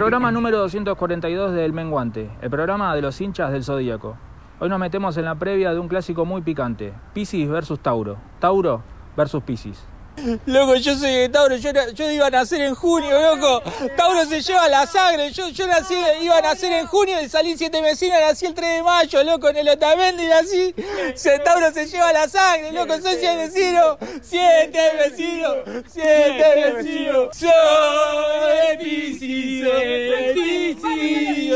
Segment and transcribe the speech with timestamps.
[0.00, 4.16] Programa número 242 del Menguante, el programa de los hinchas del Zodíaco.
[4.58, 8.16] Hoy nos metemos en la previa de un clásico muy picante, Piscis versus Tauro.
[8.38, 8.82] Tauro
[9.14, 9.86] versus Piscis.
[10.46, 11.70] Loco, yo soy de Tauro, yo,
[12.10, 13.62] iba a nacer en junio, loco.
[13.96, 17.56] Tauro se lleva la sangre, yo, yo nací, iba a nacer en junio y salí
[17.56, 20.74] siete vecinos, nací el 3 de mayo, loco, en el Otamendi nací.
[21.14, 25.56] Se- Tauro se lleva la sangre, loco, soy siete vecinos, siete vecinos,
[25.92, 27.36] siete vecinos.
[27.36, 29.64] Soy Piscis,
[30.34, 31.52] Piscis,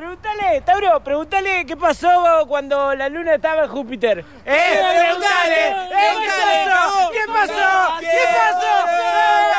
[0.00, 0.18] loco.
[0.18, 4.24] Preguntale, Tauro, preguntale qué pasó cuando la luna estaba en Júpiter.
[4.44, 5.76] ¡Eh, preguntale!
[5.90, 7.10] ¿Qué pasó?
[7.10, 7.98] ¿Qué pasó?
[8.00, 8.72] ¿Qué pasó?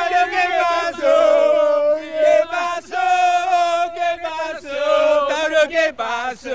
[0.10, 0.24] ¿Qué
[2.52, 2.96] pasó?
[3.94, 5.28] ¿Qué pasó?
[5.28, 6.50] Tauro, ¿qué pasó?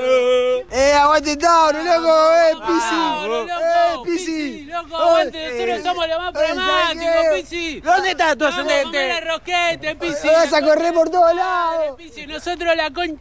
[0.71, 2.35] ¡Eh, aguante Tauro, loco!
[2.37, 3.01] ¡Eh, Pisi!
[3.25, 4.65] ¡Eh, Pisi, Pisi!
[4.65, 7.81] loco, aguante, nosotros somos los más problemáticos, Pisi.
[7.81, 9.21] ¿Dónde está tu Vamos a comer ascendente?
[9.21, 10.29] rosquete, Pisi.
[10.29, 11.97] ¡Vas a correr por todos lados!
[11.97, 13.21] Pisi, nosotros la con...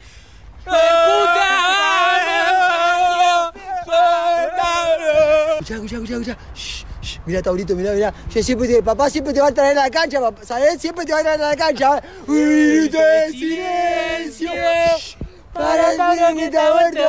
[5.60, 6.38] Escuchá, escuchá, escuchá, escuchá.
[6.56, 7.20] Shh, shh.
[7.26, 8.14] Mirá, Taurito, mirá, mirá.
[8.30, 10.80] Yo siempre te, papá siempre te va a traer a la cancha, papá, ¿sabes?
[10.82, 12.02] Siempre te va a traer a la cancha.
[12.28, 14.52] Minuto de silencio.
[14.52, 15.18] Shh.
[15.54, 17.02] Para el que está muerto.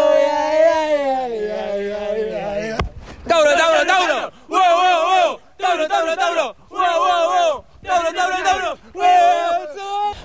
[3.26, 4.32] Tauro, Tauro, Tauro.
[4.48, 5.40] ¡Wow, wow, wow!
[5.56, 6.56] Tauro, Tauro, Tauro.
[6.68, 7.73] ¡Wow, wow, wow!
[7.84, 8.78] Tauro, Tauro, Tauro.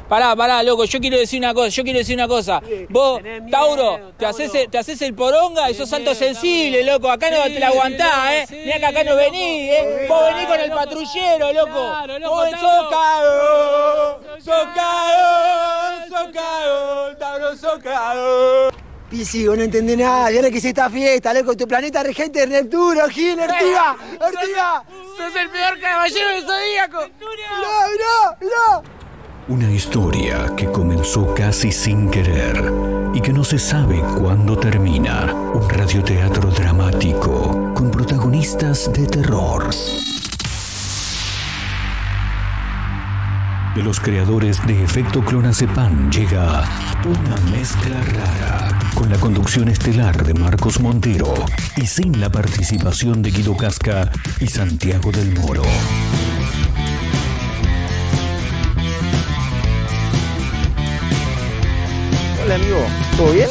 [0.08, 2.62] Pará, pará, loco, yo quiero decir una cosa, yo quiero decir una cosa.
[2.90, 7.12] Vos, Tauro, te haces, te haces el poronga y sos santo sensible, loco.
[7.12, 8.64] Acá no te la aguantás, eh.
[8.66, 10.06] Mirá que acá no venís, eh.
[10.10, 11.94] Vos venís con el patrullero, loco.
[12.28, 18.89] Vos sos cagón, sos cagón, sos cagón, Tauro, sos cagón.
[19.10, 20.32] Pisi, vos no entendés nada.
[20.32, 24.84] Y ahora que es esta fiesta, loco, tu planeta regente es Neptuno, Gil, Ortiga, Ortiga.
[25.18, 27.00] ¡Sos el peor caballero del zodíaco!
[27.20, 29.00] Mirá, mirá, mirá.
[29.48, 32.72] Una historia que comenzó casi sin querer
[33.16, 35.34] y que no se sabe cuándo termina.
[35.34, 39.70] Un radioteatro dramático con protagonistas de terror.
[43.80, 46.66] De los creadores de Efecto Clonazepam llega
[47.06, 51.34] una mezcla rara con la conducción estelar de Marcos Montero
[51.78, 55.64] y sin la participación de Guido Casca y Santiago del Moro.
[62.44, 62.86] Hola, amigo.
[63.16, 63.48] ¿Todo bien?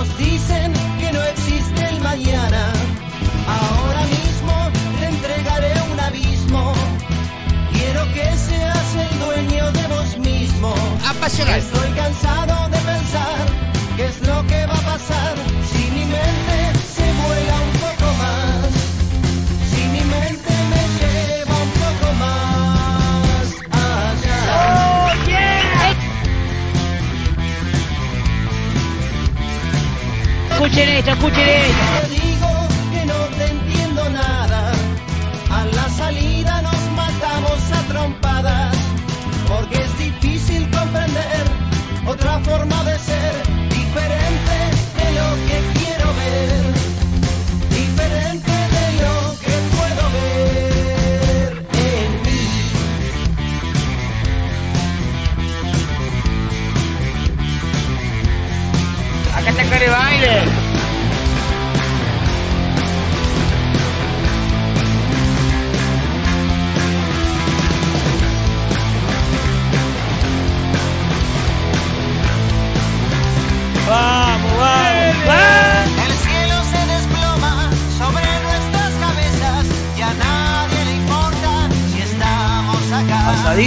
[0.00, 2.72] Nos dicen que no existe el mañana.
[3.46, 4.54] Ahora mismo
[4.98, 6.72] le entregaré un abismo.
[7.74, 10.74] Quiero que seas el dueño de vos mismo.
[11.58, 13.38] Estoy cansado de pensar
[13.96, 15.34] qué es lo que va a pasar
[15.70, 16.04] si mi
[30.62, 31.84] Escuchen esto, escuchen esto.
[32.02, 32.48] Te digo
[32.92, 34.72] que no te entiendo nada.
[35.48, 38.76] A la salida nos matamos a trompadas.
[39.48, 41.46] Porque es difícil comprender
[42.06, 43.32] otra forma de ser.
[43.70, 44.56] Diferente
[44.98, 46.74] de lo que quiero ver.
[47.70, 52.42] Diferente de lo que puedo ver en mí.
[59.38, 60.49] Acá está Care Baile.
[83.60, 83.66] De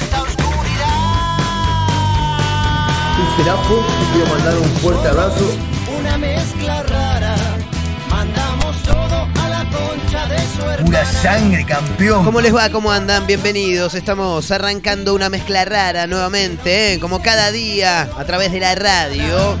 [0.00, 0.86] esta oscuridad.
[3.36, 5.56] Serapo, te quiero mandar un fuerte abrazo.
[5.98, 7.36] Una mezcla rara,
[8.08, 10.84] mandamos todo a la concha de su hermana.
[10.86, 12.24] Pura sangre, campeón.
[12.24, 12.70] ¿Cómo les va?
[12.70, 13.26] ¿Cómo andan?
[13.26, 13.94] Bienvenidos.
[13.94, 16.98] Estamos arrancando una mezcla rara nuevamente, ¿eh?
[16.98, 19.58] como cada día, a través de la radio.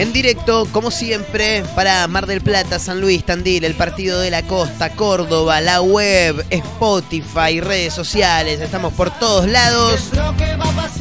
[0.00, 4.42] En directo, como siempre, para Mar del Plata, San Luis, Tandil, el Partido de la
[4.42, 8.62] Costa, Córdoba, la web, Spotify, redes sociales.
[8.62, 10.08] Estamos por todos lados.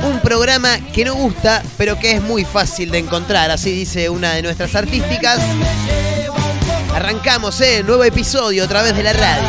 [0.03, 4.33] Un programa que no gusta, pero que es muy fácil de encontrar, así dice una
[4.33, 5.39] de nuestras artísticas.
[6.93, 7.83] Arrancamos, ¿eh?
[7.83, 9.47] Nuevo episodio a través de la radio.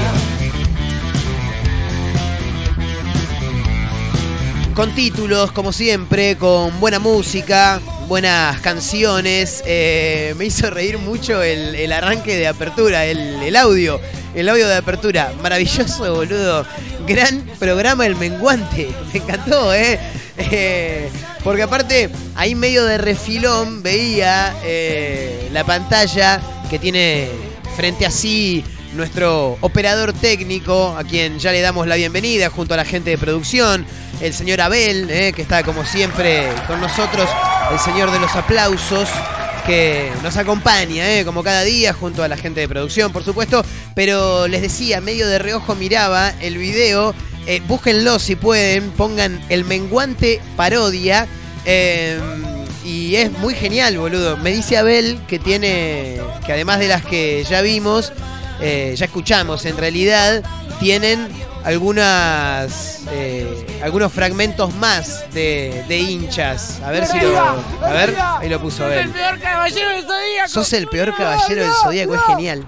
[4.76, 9.62] con títulos, como siempre, con buena música, buenas canciones.
[9.64, 14.00] Eh, me hizo reír mucho el, el arranque de apertura, el, el audio.
[14.34, 15.32] El audio de apertura.
[15.40, 16.66] Maravilloso, boludo.
[17.06, 18.90] Gran programa El Menguante.
[19.12, 20.00] Me encantó, ¿eh?
[20.38, 21.08] Eh,
[21.44, 27.28] porque aparte, ahí medio de refilón veía eh, la pantalla que tiene
[27.76, 28.64] frente a sí
[28.94, 33.18] nuestro operador técnico, a quien ya le damos la bienvenida junto a la gente de
[33.18, 33.86] producción,
[34.20, 37.28] el señor Abel, eh, que está como siempre con nosotros,
[37.72, 39.08] el señor de los aplausos,
[39.66, 43.64] que nos acompaña, eh, como cada día, junto a la gente de producción, por supuesto,
[43.94, 47.14] pero les decía, medio de reojo miraba el video,
[47.46, 51.26] eh, búsquenlo si pueden, pongan el menguante parodia.
[51.64, 52.18] eh,
[52.82, 54.38] y es muy genial, boludo.
[54.38, 58.10] Me dice Abel que tiene, que además de las que ya vimos,
[58.60, 60.42] ya escuchamos, en realidad
[60.80, 61.28] tienen
[61.64, 66.80] algunas eh, algunos fragmentos más de, de hinchas.
[66.84, 67.38] A ver si lo.
[67.38, 69.10] A ver, ahí lo puso ¡Es el Abel.
[69.12, 70.48] peor caballero del zodíaco!
[70.48, 72.66] Sos el peor caballero del zodíaco, es genial.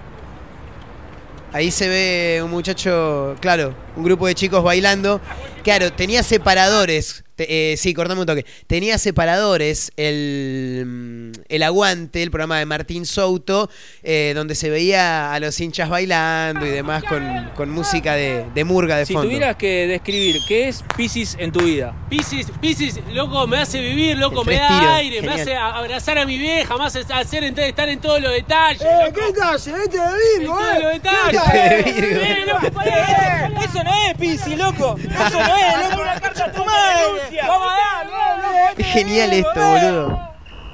[1.51, 5.21] Ahí se ve un muchacho, claro, un grupo de chicos bailando.
[5.63, 7.22] Claro, tenía separadores.
[7.45, 8.45] Te- eh, sí, cortame un toque.
[8.67, 13.69] Tenía separadores el, el Aguante, el programa de Martín Souto,
[14.03, 18.63] eh, donde se veía a los hinchas bailando y demás con, con música de, de
[18.63, 19.27] murga de Si fondo.
[19.29, 24.17] tuvieras que describir qué es Pisces en tu vida, Piscis, Piscis, loco, me hace vivir,
[24.17, 27.89] loco, me da tiros, aire, me hace abrazar a mi vieja, me hace hacer estar
[27.89, 28.81] en todos los detalles.
[28.81, 29.11] Eh.
[29.13, 29.71] ¿qué detalle?
[29.83, 30.93] Este de En Virgo, todos los eh.
[30.93, 31.41] detalles.
[31.43, 32.21] Este de Virgo.
[32.23, 33.47] Eh, loco, pará.
[33.47, 34.95] Eh, Eso no es Pisi, loco.
[34.99, 36.01] Eso no es, loco.
[36.01, 37.03] Una carta a tu madre.
[37.41, 38.73] Vamos a darle.
[38.77, 40.19] Es genial esto, boludo.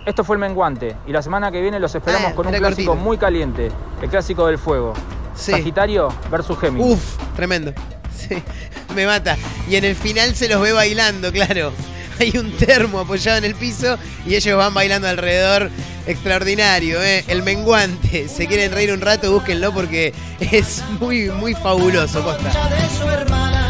[0.05, 2.59] esto fue el menguante y la semana que viene los esperamos Ah, con un era
[2.67, 3.03] clásico cortito.
[3.03, 3.71] muy caliente,
[4.01, 4.93] el clásico del fuego.
[5.35, 5.51] Sí.
[5.51, 6.93] Sagitario versus Géminis.
[6.93, 7.73] Uf, tremendo.
[8.15, 8.41] Sí,
[8.93, 9.37] me mata.
[9.69, 11.71] Y en el final se los ve bailando, claro.
[12.19, 15.69] Hay un termo apoyado en el piso y ellos van bailando alrededor.
[16.05, 17.23] Extraordinario, ¿eh?
[17.29, 18.27] El menguante.
[18.27, 22.49] Se quieren reír un rato, búsquenlo porque es muy, muy fabuloso, Costa.
[22.67, 23.68] de su hermana.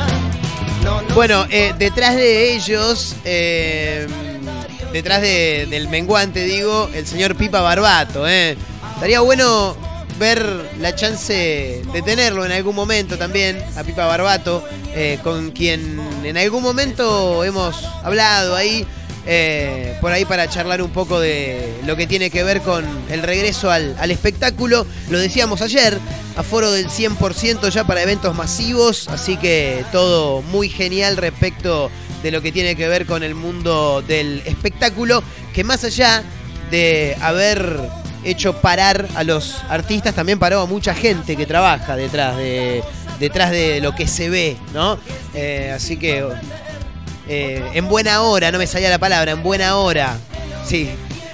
[0.89, 4.07] No, no Bueno, eh, detrás de ellos, eh,
[4.91, 8.27] detrás de- del menguante, digo, el señor Pipa Barbato.
[8.27, 8.57] Eh.
[8.95, 9.77] Estaría bueno
[10.17, 14.63] ver la chance de tenerlo en algún momento también, a Pipa Barbato,
[14.95, 18.85] eh, con quien en algún momento hemos hablado ahí.
[19.25, 23.21] Eh, por ahí para charlar un poco de lo que tiene que ver con el
[23.21, 24.85] regreso al, al espectáculo.
[25.09, 25.97] Lo decíamos ayer,
[26.35, 31.91] aforo del 100% ya para eventos masivos, así que todo muy genial respecto
[32.23, 35.23] de lo que tiene que ver con el mundo del espectáculo,
[35.53, 36.23] que más allá
[36.71, 37.79] de haber
[38.23, 42.83] hecho parar a los artistas, también paró a mucha gente que trabaja detrás de,
[43.19, 44.99] detrás de lo que se ve, ¿no?
[45.33, 46.25] Eh, así que
[47.29, 50.17] eh, en buena hora, no me salía la palabra, en buena hora.
[50.65, 50.89] Sí,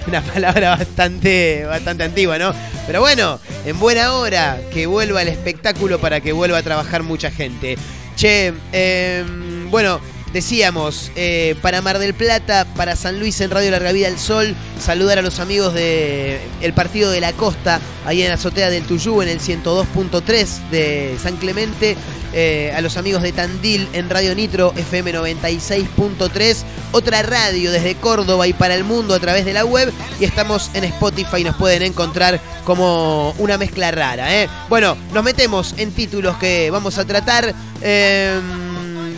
[0.06, 2.52] una palabra bastante, bastante antigua, ¿no?
[2.86, 7.30] Pero bueno, en buena hora que vuelva el espectáculo para que vuelva a trabajar mucha
[7.30, 7.76] gente.
[8.14, 9.24] Che, eh,
[9.70, 10.00] bueno,
[10.32, 14.54] decíamos, eh, para Mar del Plata, para San Luis en Radio Larga Vida del Sol,
[14.80, 18.84] saludar a los amigos del el partido de la costa, ahí en la azotea del
[18.84, 21.96] Tuyú, en el 102.3 de San Clemente,
[22.32, 28.46] eh, a los amigos de Tandil en Radio Nitro FM 96.3, otra radio desde Córdoba
[28.46, 31.82] y para el mundo a través de la web y estamos en Spotify, nos pueden
[31.82, 34.42] encontrar como una mezcla rara.
[34.42, 34.48] ¿eh?
[34.68, 37.54] Bueno, nos metemos en títulos que vamos a tratar.
[37.80, 38.65] eh,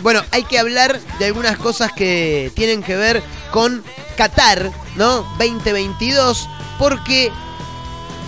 [0.01, 3.83] bueno, hay que hablar de algunas cosas que tienen que ver con
[4.17, 5.21] Qatar, ¿no?
[5.39, 7.31] 2022, porque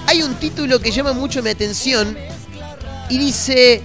[0.08, 2.18] hay un título que llama mucho mi atención
[3.10, 3.82] y dice,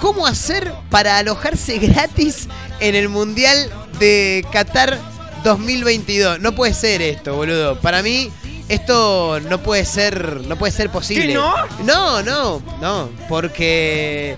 [0.00, 2.48] ¿cómo hacer para alojarse gratis
[2.80, 4.98] en el Mundial de Qatar
[5.44, 6.40] 2022?
[6.40, 7.80] No puede ser esto, boludo.
[7.80, 8.30] Para mí
[8.68, 11.28] esto no puede ser, no puede ser posible.
[11.28, 11.54] ¿Qué, no?
[11.84, 14.36] No, no, no, porque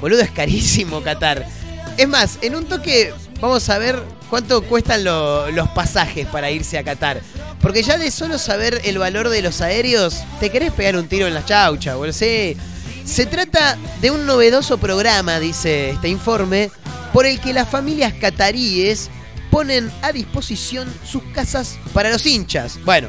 [0.00, 1.46] boludo es carísimo Qatar.
[1.96, 6.78] Es más, en un toque vamos a ver cuánto cuestan lo- los pasajes para irse
[6.78, 7.20] a Qatar.
[7.60, 11.26] Porque ya de solo saber el valor de los aéreos, te querés pegar un tiro
[11.26, 12.12] en la chaucha, boludo.
[12.12, 12.56] Sí.
[13.04, 16.70] Se trata de un novedoso programa, dice este informe,
[17.12, 19.08] por el que las familias cataríes
[19.50, 22.78] ponen a disposición sus casas para los hinchas.
[22.84, 23.08] Bueno,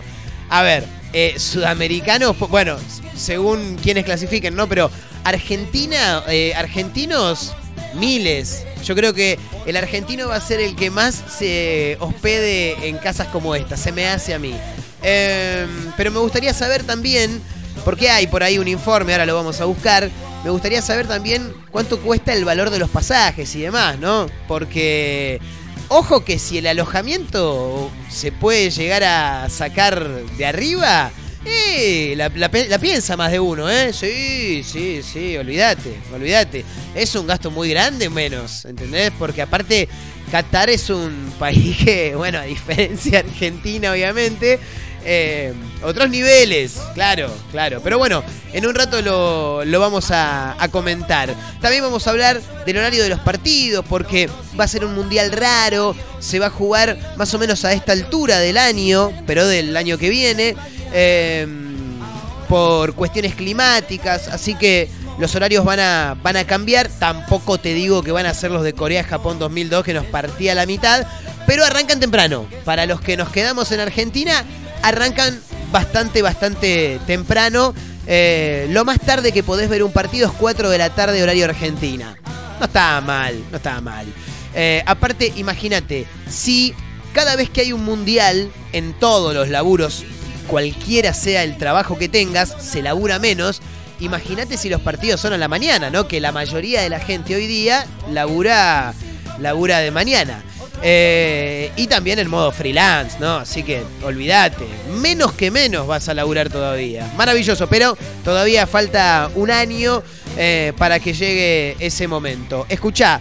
[0.49, 2.77] a ver, eh, sudamericanos, bueno,
[3.17, 4.67] según quienes clasifiquen, ¿no?
[4.69, 4.89] Pero
[5.23, 7.53] Argentina, eh, argentinos,
[7.97, 8.65] miles.
[8.83, 13.27] Yo creo que el argentino va a ser el que más se hospede en casas
[13.27, 14.55] como esta, se me hace a mí.
[15.03, 17.41] Eh, pero me gustaría saber también,
[17.83, 20.09] porque hay por ahí un informe, ahora lo vamos a buscar,
[20.43, 24.27] me gustaría saber también cuánto cuesta el valor de los pasajes y demás, ¿no?
[24.47, 25.39] Porque
[25.89, 30.05] Ojo que si el alojamiento se puede llegar a sacar
[30.37, 31.11] de arriba,
[31.49, 33.93] eh, la, la piensa más de uno, ¿eh?
[33.93, 36.65] Sí, sí, sí, olvídate, olvídate.
[36.95, 39.11] Es un gasto muy grande menos, ¿entendés?
[39.17, 39.87] Porque aparte,
[40.31, 44.59] Qatar es un país que, bueno, a diferencia de Argentina, obviamente,
[45.05, 47.79] eh, otros niveles, claro, claro.
[47.83, 51.33] Pero bueno, en un rato lo, lo vamos a, a comentar.
[51.61, 55.31] También vamos a hablar del horario de los partidos, porque va a ser un mundial
[55.31, 59.77] raro, se va a jugar más o menos a esta altura del año, pero del
[59.77, 60.55] año que viene,
[60.99, 61.47] eh,
[62.49, 64.89] por cuestiones climáticas, así que
[65.19, 66.89] los horarios van a, van a cambiar.
[66.89, 70.65] Tampoco te digo que van a ser los de Corea-Japón 2002, que nos partía la
[70.65, 71.05] mitad,
[71.45, 72.47] pero arrancan temprano.
[72.65, 74.43] Para los que nos quedamos en Argentina,
[74.81, 75.39] arrancan
[75.71, 77.75] bastante, bastante temprano.
[78.07, 81.45] Eh, lo más tarde que podés ver un partido es 4 de la tarde, horario
[81.45, 82.17] Argentina.
[82.59, 84.07] No está mal, no está mal.
[84.55, 86.73] Eh, aparte, imagínate, si
[87.13, 90.03] cada vez que hay un mundial en todos los laburos,
[90.47, 93.61] cualquiera sea el trabajo que tengas, se labura menos.
[93.99, 96.07] Imagínate si los partidos son a la mañana, ¿no?
[96.07, 98.93] Que la mayoría de la gente hoy día labura,
[99.39, 100.43] labura de mañana.
[100.83, 103.37] Eh, y también en modo freelance, ¿no?
[103.37, 104.67] Así que olvídate,
[105.01, 107.11] menos que menos vas a laburar todavía.
[107.17, 110.03] Maravilloso, pero todavía falta un año
[110.37, 112.67] eh, para que llegue ese momento.
[112.69, 113.19] Escucha,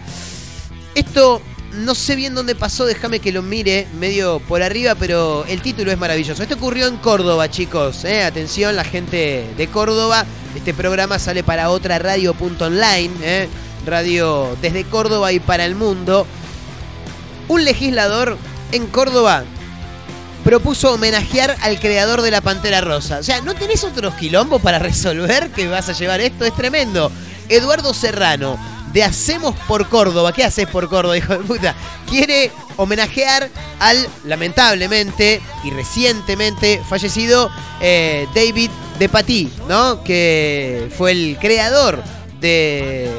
[0.93, 1.41] esto
[1.77, 5.91] no sé bien dónde pasó, déjame que lo mire medio por arriba, pero el título
[5.91, 6.43] es maravilloso.
[6.43, 8.03] Esto ocurrió en Córdoba, chicos.
[8.05, 8.23] ¿eh?
[8.23, 10.25] Atención, la gente de Córdoba.
[10.55, 13.49] Este programa sale para otra radio.online, ¿eh?
[13.85, 16.25] radio desde Córdoba y para el mundo.
[17.47, 18.37] Un legislador
[18.71, 19.43] en Córdoba
[20.43, 23.19] propuso homenajear al creador de la Pantera Rosa.
[23.19, 26.45] O sea, ¿no tenés otros quilombos para resolver que vas a llevar esto?
[26.45, 27.11] Es tremendo.
[27.49, 28.57] Eduardo Serrano,
[28.93, 30.31] de Hacemos por Córdoba.
[30.33, 31.75] ¿Qué haces por Córdoba, hijo de puta?
[32.09, 37.49] Quiere homenajear al, lamentablemente y recientemente fallecido
[37.81, 40.03] eh, David De Patí, ¿no?
[40.03, 42.01] Que fue el creador
[42.39, 43.11] de,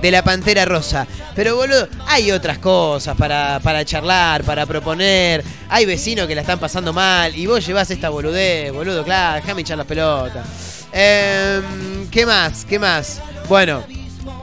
[0.00, 1.06] de la Pantera Rosa.
[1.34, 5.42] Pero boludo, hay otras cosas para, para charlar, para proponer.
[5.68, 9.62] Hay vecinos que la están pasando mal y vos llevas esta boludez, boludo, claro, déjame
[9.62, 10.46] echar las pelotas.
[10.92, 12.64] Em, ¿Qué más?
[12.64, 13.20] ¿Qué más?
[13.48, 13.82] Bueno,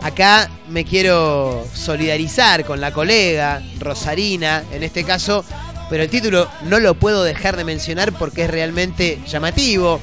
[0.02, 5.46] acá me quiero solidarizar con la colega Rosarina, en este caso,
[5.90, 10.00] pero el título no lo puedo dejar de mencionar porque es realmente llamativo.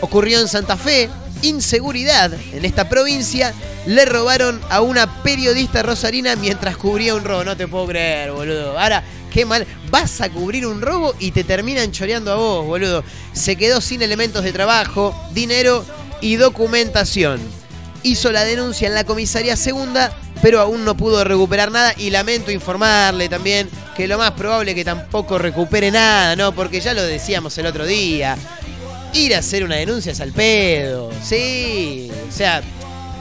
[0.00, 1.10] Ocurrió en Santa Fe,
[1.42, 3.52] inseguridad en esta provincia.
[3.86, 7.44] Le robaron a una periodista rosarina mientras cubría un robo.
[7.44, 8.78] No te puedo creer, boludo.
[8.78, 9.66] Ahora, qué mal.
[9.90, 13.04] Vas a cubrir un robo y te terminan choreando a vos, boludo.
[13.32, 15.84] Se quedó sin elementos de trabajo, dinero
[16.20, 17.40] y documentación.
[18.06, 21.92] Hizo la denuncia en la comisaría segunda, pero aún no pudo recuperar nada.
[21.96, 26.54] Y lamento informarle también que lo más probable es que tampoco recupere nada, ¿no?
[26.54, 28.36] Porque ya lo decíamos el otro día
[29.12, 31.10] ir a hacer una denuncia es al pedo.
[31.22, 32.62] Sí, o sea,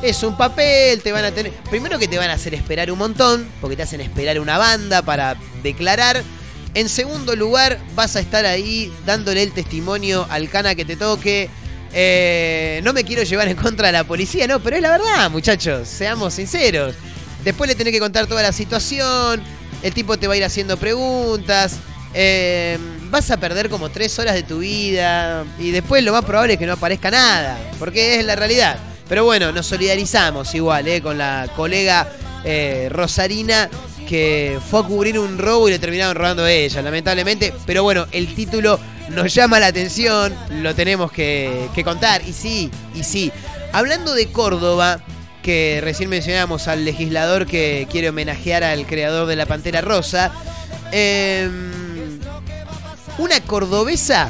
[0.02, 1.52] es un papel, te van a tener.
[1.70, 5.02] Primero que te van a hacer esperar un montón, porque te hacen esperar una banda
[5.02, 6.22] para declarar.
[6.74, 11.50] En segundo lugar, vas a estar ahí dándole el testimonio al cana que te toque.
[11.98, 15.32] Eh, no me quiero llevar en contra de la policía, no, pero es la verdad,
[15.32, 16.94] muchachos, seamos sinceros.
[17.46, 19.42] Después le tenés que contar toda la situación,
[19.82, 21.78] el tipo te va a ir haciendo preguntas,
[22.14, 22.78] eh,
[23.10, 26.60] vas a perder como tres horas de tu vida y después lo más probable es
[26.60, 28.78] que no aparezca nada, porque es la realidad.
[29.08, 32.10] Pero bueno, nos solidarizamos igual eh, con la colega
[32.44, 33.70] eh, Rosarina
[34.08, 37.54] que fue a cubrir un robo y le terminaron robando a ella, lamentablemente.
[37.66, 42.22] Pero bueno, el título nos llama la atención, lo tenemos que, que contar.
[42.28, 43.32] Y sí, y sí.
[43.74, 45.02] Hablando de Córdoba,
[45.42, 50.32] que recién mencionamos al legislador que quiere homenajear al creador de la Pantera Rosa,
[50.92, 51.50] eh,
[53.18, 54.30] una cordobesa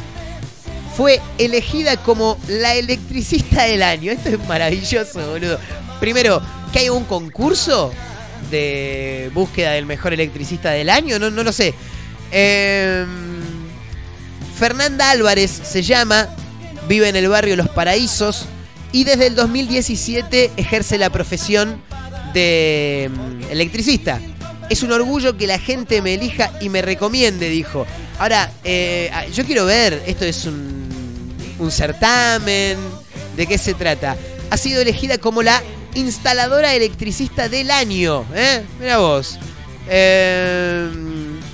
[0.96, 4.12] fue elegida como la electricista del año.
[4.12, 5.60] Esto es maravilloso, boludo.
[6.00, 6.42] Primero,
[6.72, 7.92] que hay un concurso
[8.50, 11.74] de búsqueda del mejor electricista del año, no, no lo sé.
[12.32, 13.06] Eh,
[14.58, 16.30] Fernanda Álvarez se llama,
[16.88, 18.46] vive en el barrio Los Paraísos
[18.92, 21.82] y desde el 2017 ejerce la profesión
[22.34, 24.22] de mm, electricista.
[24.70, 27.86] Es un orgullo que la gente me elija y me recomiende, dijo.
[28.18, 30.86] Ahora, eh, yo quiero ver, esto es un,
[31.60, 32.78] un certamen,
[33.36, 34.16] ¿de qué se trata?
[34.50, 35.62] Ha sido elegida como la
[35.96, 38.64] instaladora electricista del año, ¿eh?
[38.80, 39.40] Mira vos.
[39.88, 40.90] Eh,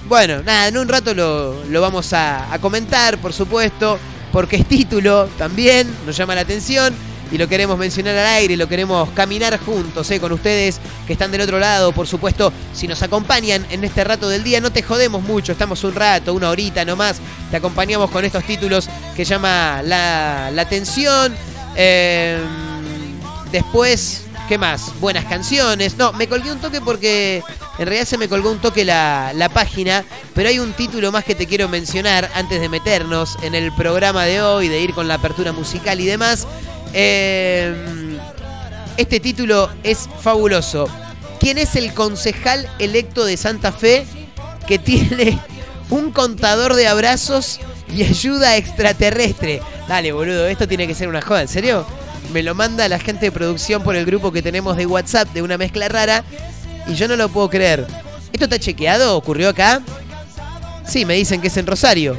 [0.08, 3.98] bueno, nada, en un rato lo, lo vamos a, comentar, por supuesto,
[4.32, 6.94] porque es título también, nos llama la atención.
[7.32, 10.20] y lo queremos mencionar al aire, lo queremos caminar juntos, ¿eh?
[10.20, 14.28] con ustedes que están del otro lado, por supuesto, si nos acompañan en este rato
[14.28, 18.26] del día, no te jodemos mucho, estamos un rato, una horita nomás, te acompañamos con
[18.26, 21.34] estos títulos que llama la, atención.
[21.78, 22.38] Eh,
[23.50, 24.92] después, ¿qué más?
[25.00, 25.96] Buenas canciones.
[25.96, 27.42] No, me colgué un toque porque
[27.80, 30.04] en realidad se me colgó un toque la, la página,
[30.36, 34.26] pero hay un título más que te quiero mencionar antes de meternos en el programa
[34.26, 36.50] de hoy, de ir con la apertura musical y demás.
[36.92, 38.20] Eh,
[38.98, 40.86] este título es fabuloso.
[41.40, 44.06] ¿Quién es el concejal electo de Santa Fe
[44.68, 45.40] que tiene
[45.90, 49.62] un contador de abrazos y ayuda extraterrestre?
[49.88, 51.86] Dale, boludo, esto tiene que ser una joda, ¿en serio?
[52.32, 55.42] Me lo manda la gente de producción por el grupo que tenemos de WhatsApp de
[55.42, 56.24] una mezcla rara
[56.88, 57.86] y yo no lo puedo creer.
[58.32, 59.18] ¿Esto está chequeado?
[59.18, 59.82] ¿Ocurrió acá?
[60.88, 62.18] Sí, me dicen que es en Rosario.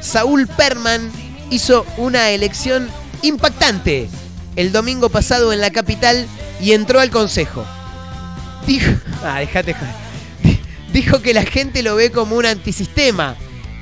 [0.00, 1.10] Saúl Perman
[1.50, 2.88] hizo una elección
[3.22, 4.10] impactante
[4.56, 6.26] el domingo pasado en la capital
[6.60, 7.64] y entró al consejo.
[8.66, 8.92] Dijo,
[9.24, 9.76] ah, joder.
[10.92, 13.36] Dijo que la gente lo ve como un antisistema,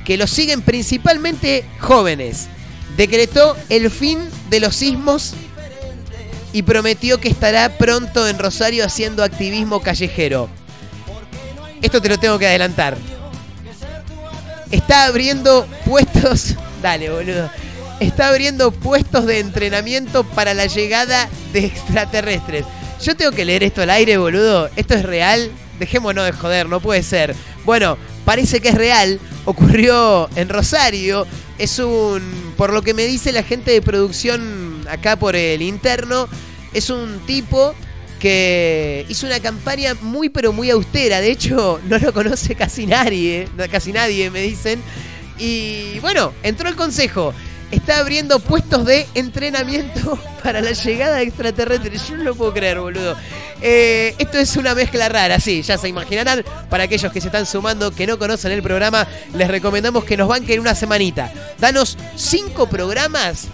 [0.05, 2.47] que lo siguen principalmente jóvenes.
[2.95, 5.33] Decretó el fin de los sismos
[6.55, 10.47] y prometió que estará pronto en Rosario haciendo activismo callejero.
[11.81, 12.95] Esto te lo tengo que adelantar.
[14.71, 16.55] Está abriendo puestos.
[16.81, 17.51] Dale, boludo.
[17.99, 22.63] Está abriendo puestos de entrenamiento para la llegada de extraterrestres.
[23.03, 24.69] Yo tengo que leer esto al aire, boludo.
[24.77, 25.51] ¿Esto es real?
[25.77, 27.35] Dejémonos de joder, no puede ser.
[27.65, 29.19] Bueno, parece que es real.
[29.43, 31.27] Ocurrió en Rosario.
[31.57, 32.53] Es un.
[32.55, 36.27] Por lo que me dice la gente de producción acá por el interno,
[36.73, 37.73] es un tipo
[38.19, 41.21] que hizo una campaña muy pero muy austera.
[41.21, 43.47] De hecho, no lo conoce casi nadie.
[43.71, 44.81] Casi nadie, me dicen.
[45.37, 47.33] Y bueno, entró al consejo.
[47.71, 52.07] Está abriendo puestos de entrenamiento para la llegada de extraterrestres.
[52.07, 53.15] Yo no lo puedo creer, boludo.
[53.61, 56.43] Eh, esto es una mezcla rara, sí, ya se imaginarán.
[56.69, 60.27] Para aquellos que se están sumando, que no conocen el programa, les recomendamos que nos
[60.27, 61.33] banquen una semanita.
[61.59, 63.47] Danos cinco programas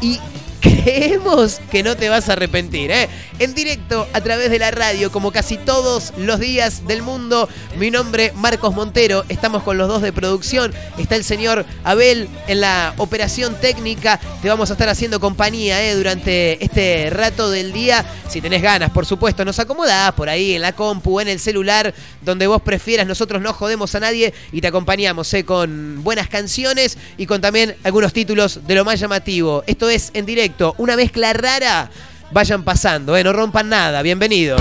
[0.00, 0.20] y
[0.66, 3.08] creemos que no te vas a arrepentir, ¿eh?
[3.38, 7.48] En directo a través de la radio, como casi todos los días del mundo.
[7.78, 9.24] Mi nombre, Marcos Montero.
[9.28, 10.72] Estamos con los dos de producción.
[10.96, 14.18] Está el señor Abel en la operación técnica.
[14.42, 15.94] Te vamos a estar haciendo compañía, ¿eh?
[15.94, 18.04] Durante este rato del día.
[18.28, 21.94] Si tenés ganas, por supuesto, nos acomodás por ahí en la compu, en el celular,
[22.22, 23.06] donde vos prefieras.
[23.06, 25.44] Nosotros no jodemos a nadie y te acompañamos, ¿eh?
[25.44, 29.62] Con buenas canciones y con también algunos títulos de lo más llamativo.
[29.66, 31.90] Esto es en directo una mezcla rara,
[32.30, 33.22] vayan pasando, ¿eh?
[33.22, 34.60] no rompan nada, bienvenidos.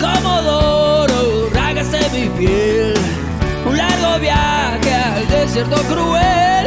[0.00, 2.94] Comodoro, rágase mi piel,
[3.66, 6.66] un largo viaje al desierto cruel,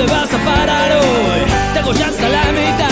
[0.00, 1.40] ¿Dónde vas a parar hoy?
[1.74, 2.89] Tengo ya hasta la mitad,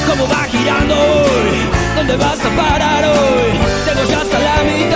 [0.10, 1.70] ¿Cómo va girando hoy?
[1.96, 3.52] ¿Dónde vas a parar hoy?
[3.86, 4.93] Tengo ya hasta la mitad.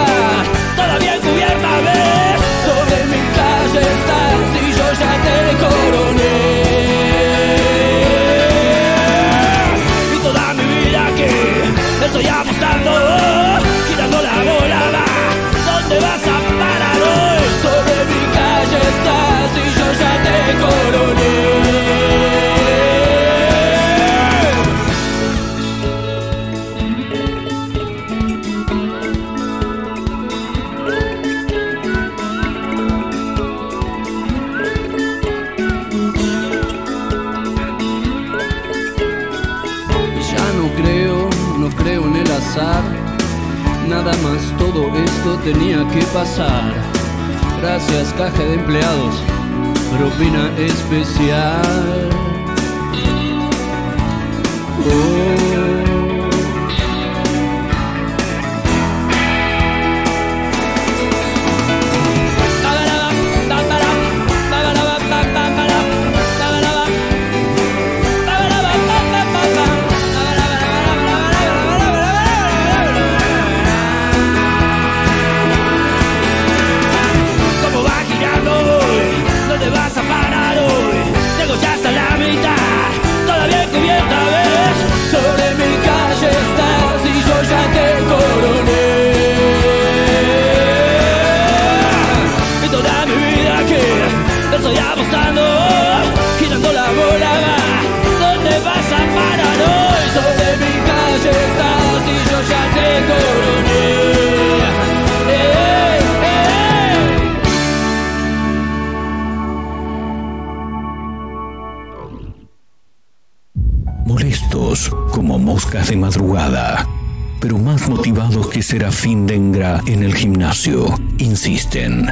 [120.28, 122.06] Gimnasio, insisten.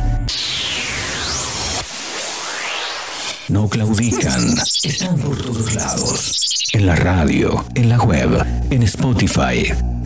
[3.50, 6.70] No claudican, están por todos lados.
[6.72, 9.95] En la radio, en la web, en Spotify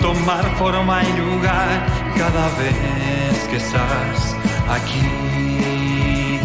[0.00, 4.36] Tomar forma y lugar cada vez que estás
[4.68, 6.38] aquí,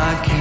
[0.00, 0.40] aquí.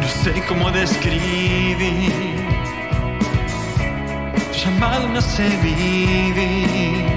[0.00, 2.06] No sé cómo describir
[4.52, 7.16] llamado no sé vivir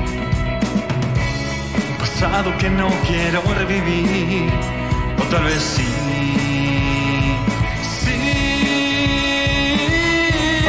[2.19, 4.51] pasado que no quiero revivir,
[5.19, 5.61] o tal vez.
[5.61, 5.98] Sí.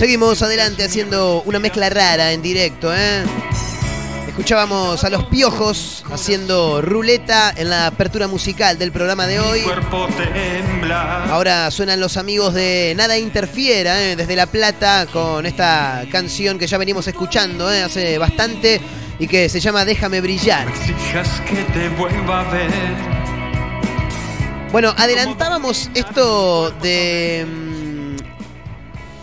[0.00, 3.22] Seguimos adelante haciendo una mezcla rara en directo, ¿eh?
[4.28, 9.60] Escuchábamos a los piojos haciendo ruleta en la apertura musical del programa de hoy.
[11.28, 14.16] Ahora suenan los amigos de Nada Interfiera, ¿eh?
[14.16, 17.82] desde La Plata, con esta canción que ya venimos escuchando ¿eh?
[17.82, 18.80] hace bastante
[19.18, 20.66] y que se llama Déjame brillar.
[24.72, 27.59] Bueno, adelantábamos esto de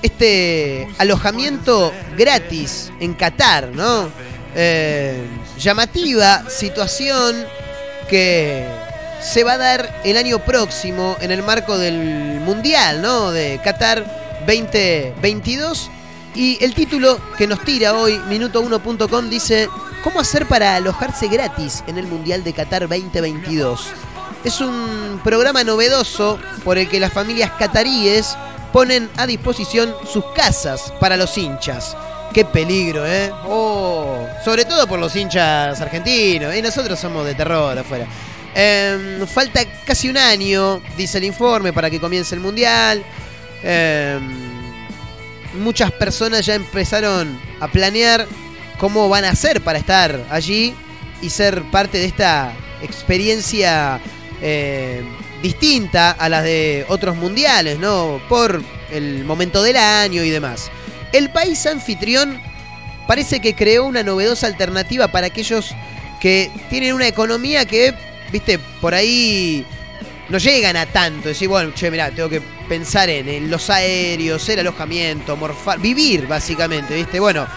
[0.07, 4.09] este alojamiento gratis en Qatar, ¿no?
[4.55, 5.27] Eh,
[5.59, 7.45] llamativa situación
[8.09, 8.65] que
[9.21, 13.31] se va a dar el año próximo en el marco del Mundial, ¿no?
[13.31, 14.05] De Qatar
[14.47, 15.91] 2022
[16.35, 19.67] Y el título que nos tira hoy, minuto1.com, dice,
[20.03, 23.87] ¿cómo hacer para alojarse gratis en el Mundial de Qatar 2022?
[24.43, 28.37] Es un programa novedoso por el que las familias cataríes
[28.77, 31.97] ponen a disposición sus casas para los hinchas.
[32.31, 33.31] Qué peligro, ¿eh?
[33.47, 36.55] Oh, sobre todo por los hinchas argentinos.
[36.55, 38.05] Y nosotros somos de terror afuera.
[38.53, 43.03] Em, falta casi un año, dice el informe, para que comience el Mundial.
[43.63, 44.21] Em,
[45.55, 48.27] muchas personas ya empezaron a planear
[48.77, 50.75] cómo van a hacer para estar allí
[51.23, 53.99] y ser parte de esta experiencia
[54.39, 55.03] eh,
[55.41, 58.21] distinta a las de otros mundiales, ¿no?
[58.29, 60.71] Por el momento del año y demás.
[61.11, 62.41] El país anfitrión
[63.07, 65.73] parece que creó una novedosa alternativa para aquellos
[66.19, 67.93] que tienen una economía que,
[68.31, 69.65] viste, por ahí
[70.29, 71.29] no llegan a tanto.
[71.29, 76.95] Decir, bueno, che, mirá, tengo que pensar en, los aéreos, el alojamiento, morfar, vivir básicamente,
[76.95, 77.19] viste.
[77.19, 77.47] Bueno,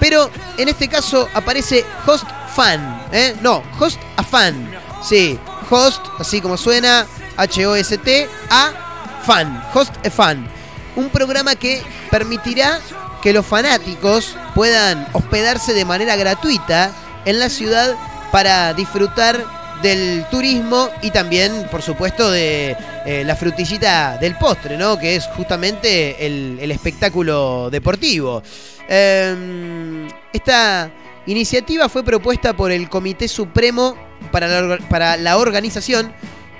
[0.00, 3.34] pero en este caso aparece Host Fan, ¿eh?
[3.42, 4.70] No, Host a Fan.
[5.06, 9.64] Sí, Host, así como suena, H-O-S-T, a Fan.
[9.74, 10.48] Host a Fan.
[10.94, 12.80] Un programa que permitirá
[13.22, 16.92] que los fanáticos puedan hospedarse de manera gratuita
[17.24, 17.94] en la ciudad
[18.30, 19.44] para disfrutar
[19.82, 24.98] del turismo y también, por supuesto, de eh, la frutillita del postre, ¿no?
[24.98, 28.42] Que es justamente el, espectáculo deportivo.
[28.88, 30.90] Eh, esta
[31.26, 36.12] iniciativa fue propuesta por el Comité Supremo para la, para la Organización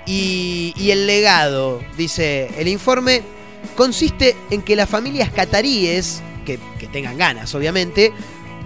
[0.05, 3.23] y, el legado, dice el informe,
[3.75, 8.13] consiste en que las familias cataríes, que, que tengan ganas obviamente,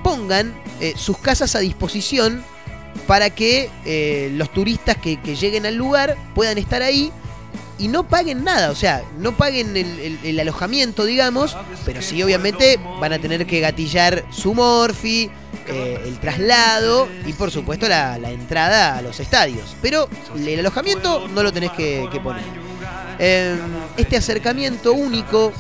[0.04, 2.44] pongan eh, sus casas a disposición
[3.08, 7.12] para que eh, los turistas que, que lleguen al lugar puedan estar ahí
[7.82, 13.12] y no paguen nada, o sea, no paguen el, alojamiento, digamos, pero sí obviamente van
[13.12, 15.32] a tener que gatillar su morfi,
[15.68, 19.76] eh, el traslado y por supuesto la, entrada a los estadios.
[19.82, 22.44] Pero el alojamiento no lo tenés que, poner.
[23.18, 23.58] Eh,
[23.98, 25.52] este acercamiento único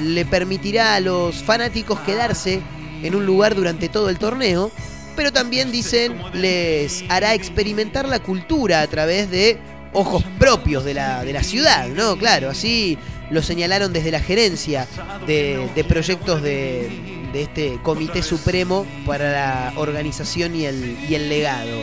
[0.00, 2.62] le permitirá a los fanáticos quedarse
[3.02, 4.70] en un lugar durante todo el torneo,
[5.16, 9.58] pero también dicen les hará experimentar la cultura a través de
[9.96, 12.16] ojos propios de la, de la ciudad, ¿no?
[12.18, 12.98] Claro, así
[13.30, 14.86] lo señalaron desde la gerencia
[15.26, 21.82] de, proyectos de, de este Comité Supremo para la Organización y el, y el Legado.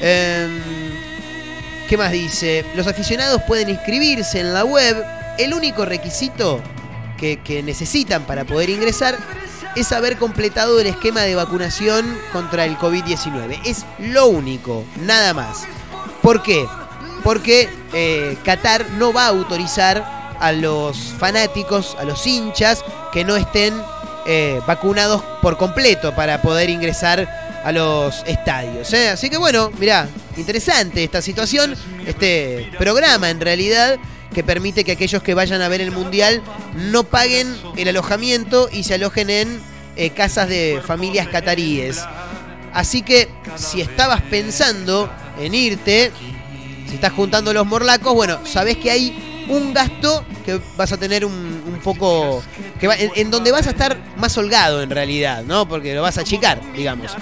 [0.00, 0.60] Em,
[1.88, 2.66] ¿Qué más dice?
[2.76, 5.02] Los aficionados pueden inscribirse en la web.
[5.38, 6.60] El único requisito
[7.16, 9.16] que, que necesitan para poder ingresar
[9.74, 13.60] es haber completado el esquema de vacunación contra el COVID-19.
[13.64, 15.64] Es lo único, nada más.
[16.20, 16.66] ¿Por qué?
[17.24, 23.36] Porque eh, Qatar no va a autorizar a los fanáticos, a los hinchas, que no
[23.36, 23.74] estén
[24.26, 27.28] eh, vacunados por completo para poder ingresar
[27.64, 28.92] a los estadios.
[28.92, 29.08] ¿eh?
[29.10, 31.74] Así que bueno, mirá, interesante esta situación,
[32.06, 33.98] este programa en realidad
[34.32, 36.42] que permite que aquellos que vayan a ver el Mundial
[36.74, 39.60] no paguen el alojamiento y se alojen en
[40.14, 42.04] casas de familias cataríes.
[42.72, 46.12] Así que si estabas pensando en irte,
[46.88, 51.24] si estás juntando los morlacos, bueno, sabés que hay un gasto que vas a tener
[51.24, 52.42] un, un poco.
[52.80, 55.66] Que va- en, en donde vas a estar más holgado en realidad, ¿no?
[55.68, 57.12] Porque lo vas a achicar, digamos.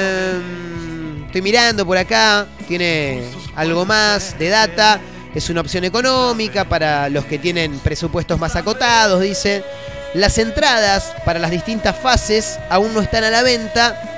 [0.00, 3.22] Em, estoy mirando por acá, tiene
[3.54, 5.00] algo más de data.
[5.34, 9.62] Es una opción económica para los que tienen presupuestos más acotados, dice.
[10.14, 14.15] Las entradas para las distintas fases aún no están a la venta.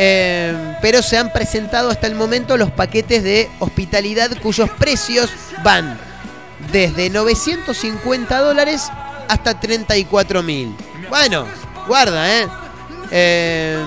[0.00, 5.28] Eh, pero se han presentado hasta el momento los paquetes de hospitalidad cuyos precios
[5.64, 5.98] van
[6.70, 8.88] desde 950 dólares
[9.26, 10.72] hasta 34 mil.
[11.08, 11.46] Bueno,
[11.88, 12.46] guarda, ¿eh?
[13.10, 13.82] Eh,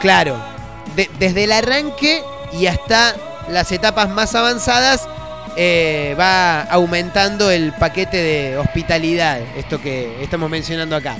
[0.00, 0.40] claro,
[0.94, 2.22] de- desde el arranque
[2.52, 3.16] y hasta
[3.48, 5.08] las etapas más avanzadas
[5.56, 11.16] eh, va aumentando el paquete de hospitalidad, esto que estamos mencionando acá.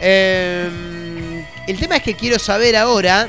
[0.00, 0.70] Eh,
[1.66, 3.28] el tema es que quiero saber ahora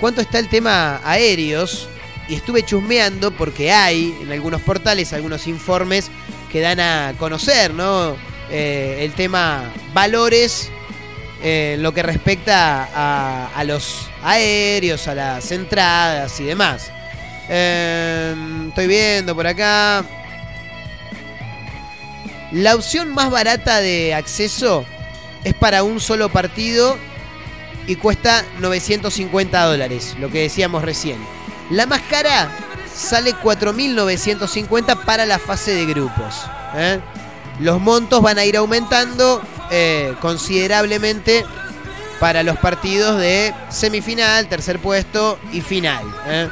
[0.00, 1.88] cuánto está el tema aéreos
[2.28, 6.10] y estuve chusmeando porque hay en algunos portales algunos informes
[6.52, 8.16] que dan a conocer, ¿no?
[8.50, 10.70] Eh, el tema valores
[11.42, 16.90] eh, en lo que respecta a, a los aéreos, a las entradas y demás.
[17.48, 18.34] Eh,
[18.68, 20.04] estoy viendo por acá.
[22.52, 24.86] La opción más barata de acceso
[25.44, 26.96] es para un solo partido
[27.86, 31.18] y cuesta 950 dólares, lo que decíamos recién.
[31.70, 32.50] La más cara
[32.94, 36.44] sale 4.950 para la fase de grupos.
[36.74, 37.00] ¿eh?
[37.60, 41.44] Los montos van a ir aumentando eh, considerablemente
[42.20, 46.04] para los partidos de semifinal, tercer puesto y final.
[46.26, 46.48] ¿eh?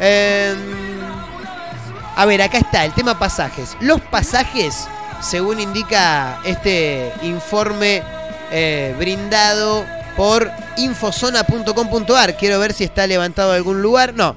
[0.00, 0.54] Eh,
[2.16, 3.76] a ver, acá está el tema pasajes.
[3.80, 4.86] Los pasajes,
[5.22, 8.02] según indica este informe
[8.50, 14.14] eh, brindado por infozona.com.ar, quiero ver si está levantado algún lugar.
[14.14, 14.36] No,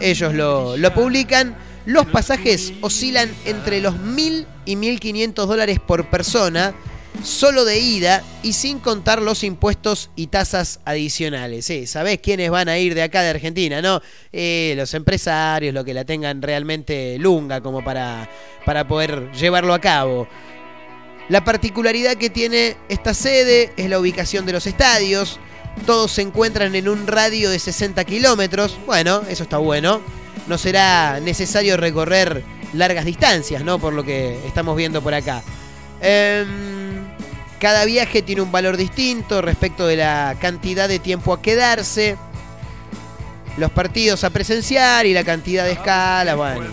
[0.00, 1.56] ellos lo, lo publican.
[1.86, 6.74] Los pasajes oscilan entre los 1.000 y 1.500 dólares por persona,
[7.22, 11.66] solo de ida y sin contar los impuestos y tasas adicionales.
[11.66, 13.82] Sí, ¿Sabés quiénes van a ir de acá de Argentina?
[13.82, 14.00] No,
[14.32, 18.28] Eh, los empresarios, los que la tengan realmente lunga como para,
[18.64, 20.28] para poder llevarlo a cabo.
[21.28, 25.40] La particularidad que tiene esta sede es la ubicación de los estadios.
[25.84, 28.78] Todos se encuentran en un radio de 60 kilómetros.
[28.86, 30.00] Bueno, eso está bueno.
[30.46, 33.78] No será necesario recorrer largas distancias, ¿no?
[33.78, 35.42] Por lo que estamos viendo por acá.
[36.00, 36.85] Em,
[37.58, 42.16] cada viaje tiene un valor distinto respecto de la cantidad de tiempo a quedarse.
[43.56, 46.66] Los partidos a presenciar y la cantidad de escalas, bueno.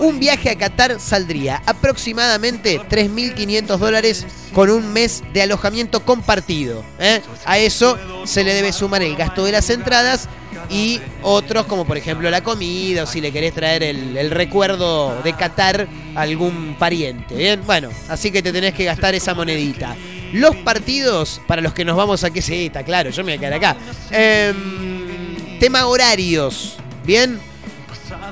[0.00, 6.82] Un viaje a Qatar saldría aproximadamente 3.500 dólares con un mes de alojamiento compartido.
[6.98, 7.20] ¿eh?
[7.44, 10.26] A eso se le debe sumar el gasto de las entradas
[10.70, 15.20] y otros como por ejemplo la comida o si le querés traer el, el recuerdo
[15.22, 17.34] de Qatar a algún pariente.
[17.34, 19.96] Bien, bueno, así que te tenés que gastar esa monedita.
[20.32, 23.36] Los partidos, para los que nos vamos a que sí, está claro, yo me voy
[23.36, 23.76] a quedar acá.
[24.10, 27.40] Em, tema horarios, bien.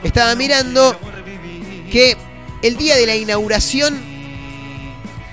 [0.03, 0.97] Estaba mirando
[1.91, 2.17] que
[2.63, 3.99] el día de la inauguración,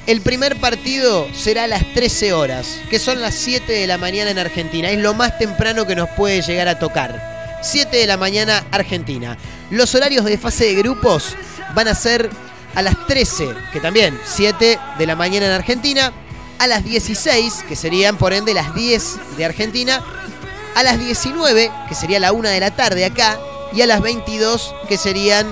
[0.08, 4.32] el primer partido será a las 13 horas, que son las 7 de la mañana
[4.32, 4.90] en Argentina.
[4.90, 7.60] Es lo más temprano que nos puede llegar a tocar.
[7.62, 9.38] 7 de la mañana Argentina.
[9.72, 11.36] Los horarios de fase de grupos
[11.74, 12.30] van a ser
[12.76, 16.14] a las 13, que también 7 de la mañana en Argentina,
[16.60, 20.04] a las 16, que serían por ende las 10 de Argentina,
[20.76, 23.40] a las 19, que sería la 1 de la tarde acá,
[23.74, 25.48] y a las 22, que serían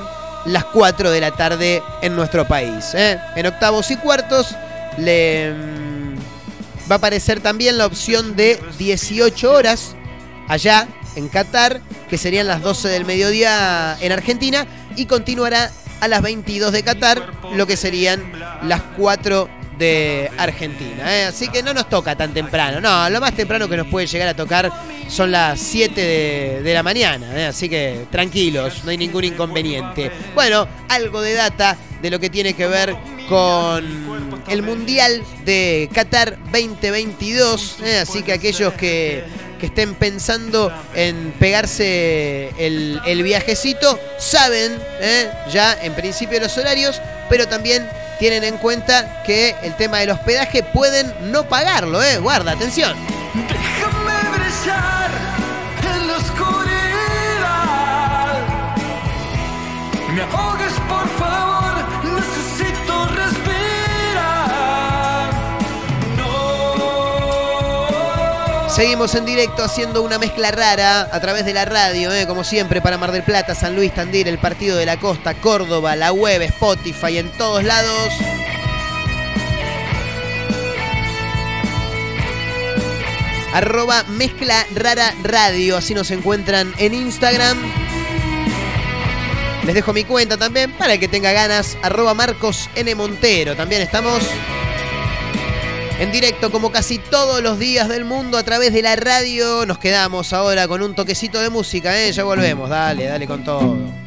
[0.45, 2.93] las 4 de la tarde en nuestro país.
[2.93, 3.19] ¿eh?
[3.35, 4.55] En octavos y cuartos
[4.97, 9.95] le mm, va a aparecer también la opción de 18 horas
[10.47, 16.21] allá en Qatar, que serían las 12 del mediodía en Argentina, y continuará a las
[16.21, 18.21] 22 de Qatar, lo que serían
[18.63, 21.13] las 4 de Argentina.
[21.13, 21.25] ¿eh?
[21.25, 22.79] Así que no nos toca tan temprano.
[22.79, 24.71] No, lo más temprano que nos puede llegar a tocar
[25.09, 27.27] son las 7 de, la mañana.
[27.37, 27.45] ¿eh?
[27.47, 30.09] Así que tranquilos, no hay ningún inconveniente.
[30.33, 32.95] Bueno, algo de data de lo que tiene que ver
[33.27, 37.77] con el Mundial de Qatar 2022.
[37.83, 37.99] ¿eh?
[37.99, 39.25] Así que aquellos que,
[39.59, 44.77] que estén pensando en pegarse el, el viajecito, saben
[45.51, 47.85] ya en principio los horarios, pero también
[48.19, 52.17] tienen en cuenta que el tema del hospedaje pueden no pagarlo, ¿eh?
[52.17, 52.95] Guarda, atención.
[53.33, 55.11] Déjame brillar
[55.95, 56.63] en la oscuridad.
[60.13, 60.21] Me
[68.75, 72.25] Seguimos en directo haciendo una mezcla rara a través de la radio, ¿eh?
[72.25, 75.95] como siempre, para Mar del Plata, San Luis, Tandil, el Partido de la Costa, Córdoba,
[75.95, 78.13] la web, Spotify, en todos lados.
[83.53, 87.59] Arroba mezcla rara radio, así nos encuentran en Instagram.
[89.65, 91.77] Les dejo mi cuenta también para el que tenga ganas.
[91.83, 92.95] Arroba Marcos N.
[92.95, 93.55] Montero.
[93.55, 94.23] También estamos
[95.99, 99.65] en directo como casi todos los días del mundo a través de la radio.
[99.65, 102.11] Nos quedamos ahora con un toquecito de música, ¿eh?
[102.11, 102.69] Ya volvemos.
[102.69, 104.02] Dale, dale con todo.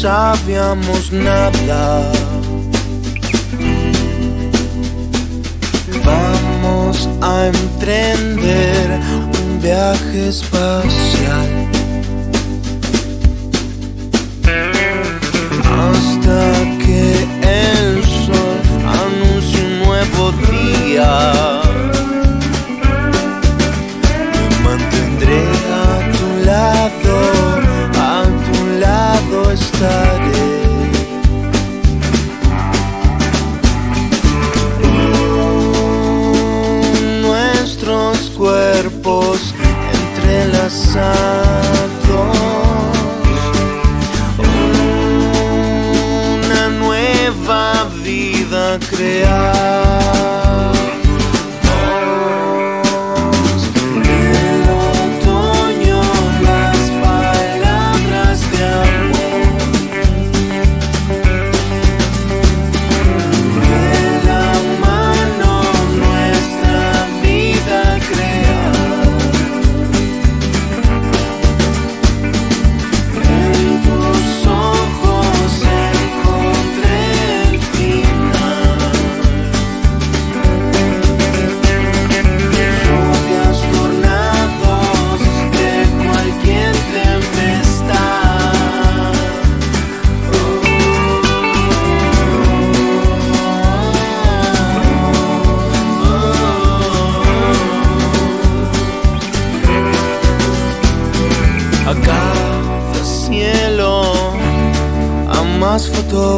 [0.00, 2.10] Sabíamos nada.
[6.02, 8.98] Vamos a emprender
[9.42, 11.50] un viaje espacial.
[15.82, 16.40] Hasta
[16.82, 17.02] que
[17.42, 21.69] el sol anuncie un nuevo día.
[37.22, 39.54] Nuestros cuerpos
[39.94, 41.16] entrelazados.
[46.44, 49.89] Una nueva vida creada.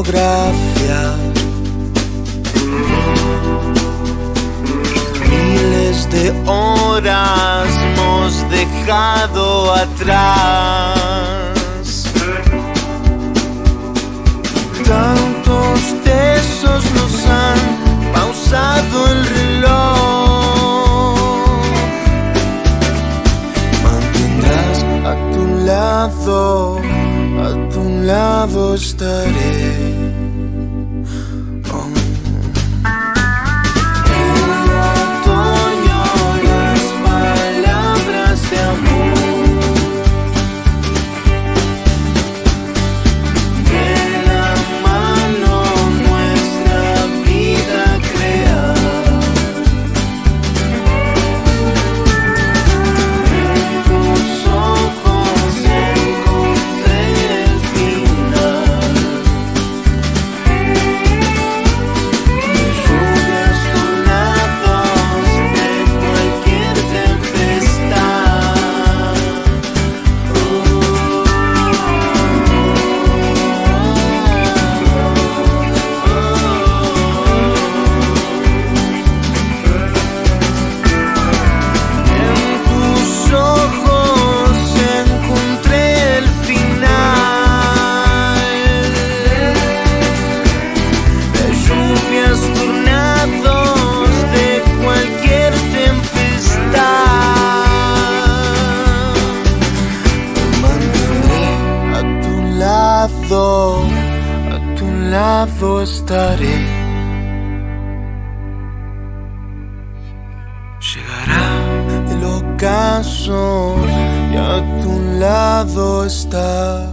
[0.02, 1.16] Fotografías.
[5.30, 10.82] Miles de horas hemos dejado atrás.
[14.84, 17.60] Tantos besos nos han
[18.12, 19.62] pausado el reloj.
[23.84, 26.80] Mantendrás a tu lado,
[27.42, 30.11] a tu lado estaré.
[105.42, 106.56] Lado estaré.
[110.88, 111.46] Llegará
[112.12, 113.76] el ocaso
[114.32, 116.92] y a tu lado está.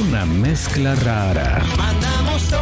[0.00, 1.62] Una mezcla rara.
[1.78, 2.52] Mandamos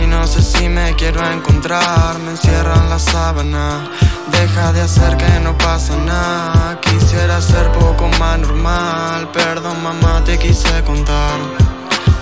[0.00, 2.16] Y no sé si me quiero encontrar.
[2.20, 3.90] Me encierran la sábana.
[4.30, 6.78] Deja de hacer que no pasa nada.
[6.80, 9.28] Quisiera ser poco más normal.
[9.32, 11.77] Perdón, mamá, te quise contar.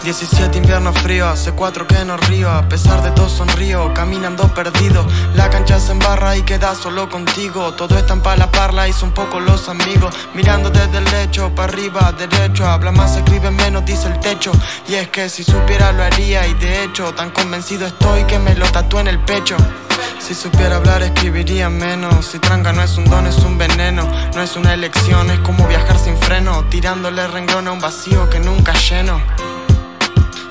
[0.07, 2.49] 17 inviernos fríos, hace cuatro que no río.
[2.49, 5.05] A pesar de todo sonrío, caminando perdido.
[5.35, 7.75] La cancha se embarra y queda solo contigo.
[7.75, 10.15] Todo está en la parla y son pocos los amigos.
[10.33, 12.69] Mirando desde el lecho, para arriba, derecho.
[12.69, 14.53] Habla más, escribe menos, dice el techo.
[14.87, 16.47] Y es que si supiera lo haría.
[16.47, 19.57] Y de hecho Tan convencido estoy que me lo tatué en el pecho.
[20.21, 22.27] Si supiera hablar escribiría menos.
[22.27, 24.09] Si tranca no es un don, es un veneno.
[24.37, 26.65] No es una elección, es como viajar sin freno.
[26.71, 29.21] Tirándole renglón a un vacío que nunca lleno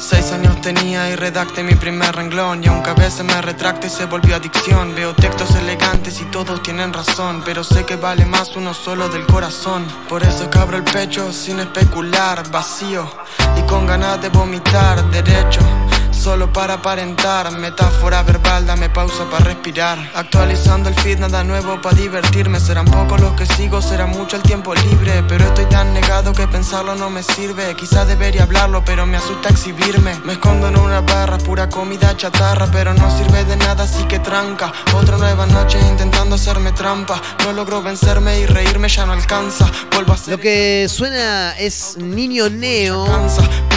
[0.07, 2.63] Seis años tenía y redacté mi primer renglón.
[2.63, 6.93] Y aunque a veces me retracte se volvió adicción Veo textos elegantes y todos tienen
[6.93, 7.41] razón.
[7.43, 9.83] Pero sé que vale más uno solo del corazón.
[10.07, 13.09] Por eso que abro el pecho sin especular, vacío
[13.57, 15.61] Y con ganas de vomitar, derecho
[16.16, 17.51] solo para aparentar.
[17.57, 19.97] Metáfora verbal, dame pausa para respirar.
[20.16, 22.59] Actualizando el feed, nada nuevo para divertirme.
[22.59, 25.24] Serán pocos los que sigo, será mucho el tiempo libre.
[25.28, 27.76] Pero estoy tan negado que pensarlo no me sirve.
[27.76, 30.16] Quizás debería hablarlo, pero me asusta exhibirme.
[30.24, 34.20] Me escondo en una barra, pura comida chatarra, pero no sirve de nada, así que
[34.20, 34.72] tranca.
[34.93, 37.22] Otra nueva noche intentando hacerme trampa.
[37.43, 39.70] No logro vencerme y reírme ya no alcanza.
[39.91, 43.05] Vuelvo a ser Lo que suena es Niño Neo.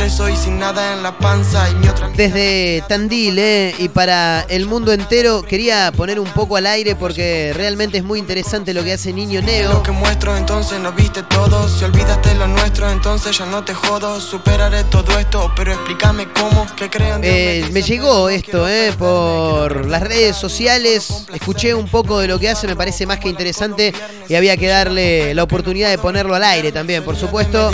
[0.06, 1.68] Y sin nada en la panza.
[1.70, 3.74] Y mi otra Desde Tandil, ¿eh?
[3.78, 8.18] y para el mundo entero quería poner un poco al aire porque realmente es muy
[8.18, 9.72] interesante lo que hace Niño Neo.
[9.72, 11.68] Lo que muestro entonces no viste todo.
[11.68, 14.20] Si olvidaste lo nuestro, entonces ya no te jodo.
[14.20, 16.66] Superaré todo esto, pero explícame cómo.
[16.76, 22.28] Que crean Eh, me llegó esto eh, por las redes sociales, escuché un poco de
[22.28, 23.92] lo que hace, me parece más que interesante
[24.28, 27.70] y había que darle la oportunidad de ponerlo al aire también, por supuesto.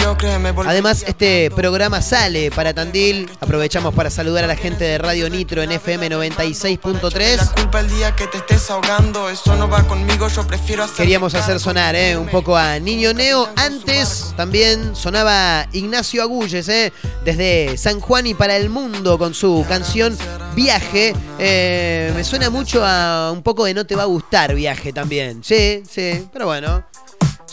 [0.67, 2.14] Además, este programa sale
[2.55, 7.55] para Tandil, aprovechamos para saludar a la gente de Radio Nitro en FM 96.3.
[7.55, 9.29] culpa el día que te estés ahogando.
[9.29, 10.99] Eso no va conmigo, yo prefiero hacer.
[10.99, 13.49] Queríamos hacer sonar eh, un poco a Niño Neo.
[13.57, 16.93] Antes también sonaba Ignacio Agulles, eh,
[17.25, 20.17] desde San Juan y para el mundo con su canción
[20.55, 21.17] Viaje.
[21.41, 25.43] Eh, me suena mucho a un poco de No te va a gustar Viaje también.
[25.43, 26.85] Sí, sí, pero bueno.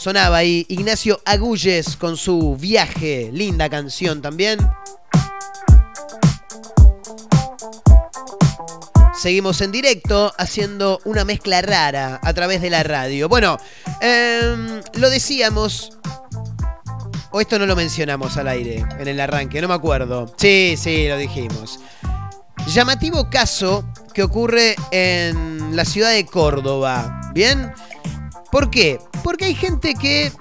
[0.02, 3.30] Sonaba ahí Ignacio Agulles con su Viaje.
[3.32, 4.58] Linda canción también.
[9.14, 13.30] Seguimos en directo haciendo una mezcla rara a través de la radio.
[13.30, 13.60] Bueno,
[14.02, 16.00] em, lo decíamos.
[17.30, 20.34] O esto no lo mencionamos al aire en el arranque, no me acuerdo.
[20.36, 21.80] Sí, sí, lo dijimos.
[22.66, 23.86] Llamativo caso
[24.16, 27.30] que ocurre en la ciudad de Córdoba.
[27.36, 27.72] ¿Bien?
[28.52, 29.00] ¿Por qué?
[29.24, 30.32] Porque hay gente que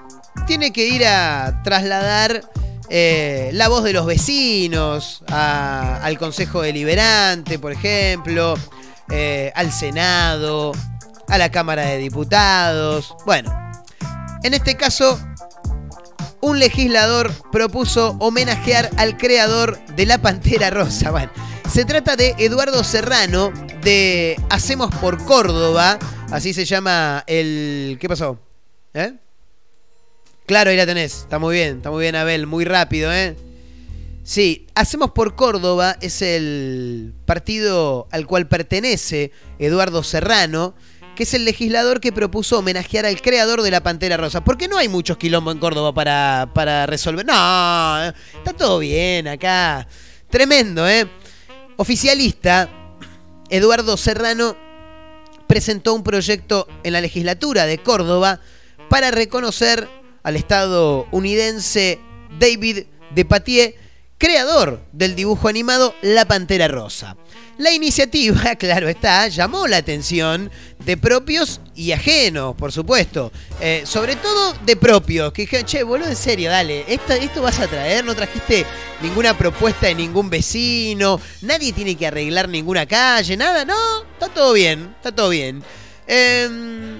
[0.47, 2.41] tiene que ir a trasladar
[2.89, 8.55] eh, la voz de los vecinos a- al Consejo Deliberante, por ejemplo,
[9.09, 10.73] eh, al Senado,
[11.29, 13.15] a la Cámara de Diputados.
[13.25, 13.53] Bueno,
[14.43, 15.17] en este caso,
[16.41, 21.11] un legislador propuso homenajear al creador de la Pantera Rosa.
[21.11, 21.31] Bueno,
[21.71, 25.97] se trata de Eduardo Serrano de Hacemos por Córdoba.
[26.29, 27.97] Así se llama el...
[27.99, 28.37] ¿Qué pasó?
[28.93, 29.13] ¿Eh?
[30.45, 31.19] Claro, ahí la tenés.
[31.19, 33.37] Está muy bien, está muy bien Abel, muy rápido, ¿eh?
[34.23, 40.75] Sí, Hacemos por Córdoba es el partido al cual pertenece Eduardo Serrano,
[41.15, 44.43] que es el legislador que propuso homenajear al creador de la Pantera Rosa.
[44.43, 47.25] Porque no hay muchos quilombos en Córdoba para, para resolver.
[47.25, 49.87] No, está todo bien acá.
[50.29, 51.07] Tremendo, ¿eh?
[51.81, 52.69] Oficialista,
[53.49, 54.55] Eduardo Serrano
[55.47, 58.39] presentó un proyecto en la legislatura de Córdoba
[58.87, 59.89] para reconocer
[60.21, 61.99] al estadounidense
[62.37, 62.83] David
[63.15, 63.79] Depatie,
[64.19, 67.17] creador del dibujo animado La Pantera Rosa.
[67.57, 70.49] La iniciativa, claro está, llamó la atención
[70.85, 73.31] de propios y ajenos, por supuesto.
[73.59, 77.67] Eh, sobre todo de propios, que dijeron, che, boludo, en serio, dale, esto, vas a
[77.67, 78.65] traer, no trajiste
[79.01, 84.53] ninguna propuesta de ningún vecino, nadie tiene que arreglar ninguna calle, nada, no, está todo
[84.53, 85.63] bien, está todo bien.
[86.07, 86.99] Em,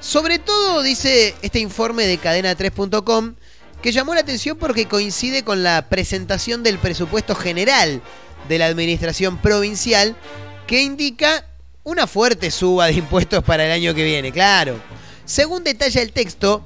[0.00, 3.34] sobre todo, dice este informe de cadena3.com,
[3.80, 8.02] que llamó la atención porque coincide con la presentación del presupuesto general
[8.48, 10.16] de la administración provincial,
[10.66, 11.46] que indica
[11.84, 14.80] una fuerte suba de impuestos para el año que viene, claro.
[15.24, 16.64] Según detalla el texto,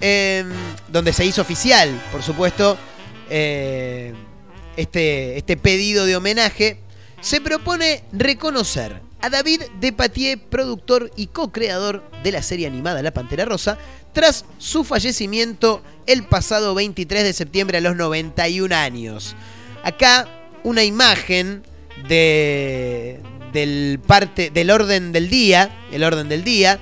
[0.00, 0.48] em,
[0.88, 2.76] donde se hizo oficial, por supuesto,
[3.28, 4.14] eh,
[4.76, 6.78] este, este pedido de homenaje,
[7.20, 13.44] se propone reconocer a David Depatie, productor y co-creador de la serie animada La Pantera
[13.44, 13.78] Rosa,
[14.12, 19.34] tras su fallecimiento el pasado 23 de septiembre a los 91 años.
[19.82, 20.28] Acá
[20.66, 21.62] una imagen
[22.08, 23.20] de,
[23.52, 26.80] del, parte, del orden del día, el orden del día,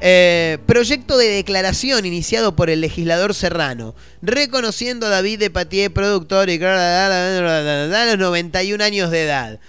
[0.00, 6.60] eh, proyecto de declaración iniciado por el legislador Serrano, reconociendo a David Depatie, productor y
[6.60, 9.60] a los 91 años de edad.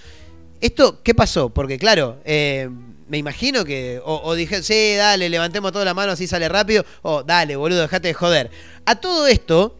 [0.59, 1.49] ¿Esto qué pasó?
[1.49, 2.67] Porque claro, eh,
[3.09, 6.83] me imagino que o, o dije, sí, dale, levantemos toda la mano así sale rápido,
[7.03, 8.49] o dale, boludo, dejate de joder.
[8.85, 9.77] A todo esto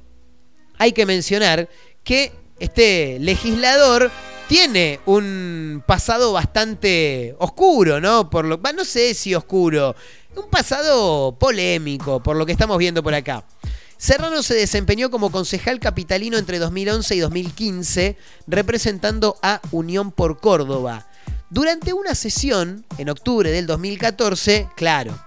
[0.78, 1.68] hay que mencionar
[2.04, 4.12] que este legislador
[4.48, 8.30] tiene un pasado bastante oscuro, ¿no?
[8.30, 9.96] Por lo, no sé si oscuro,
[10.36, 13.44] un pasado polémico, por lo que estamos viendo por acá.
[13.98, 21.08] Serrano se desempeñó como concejal capitalino entre 2011 y 2015, representando a Unión por Córdoba.
[21.50, 25.18] Durante una sesión, en octubre del 2014, claro,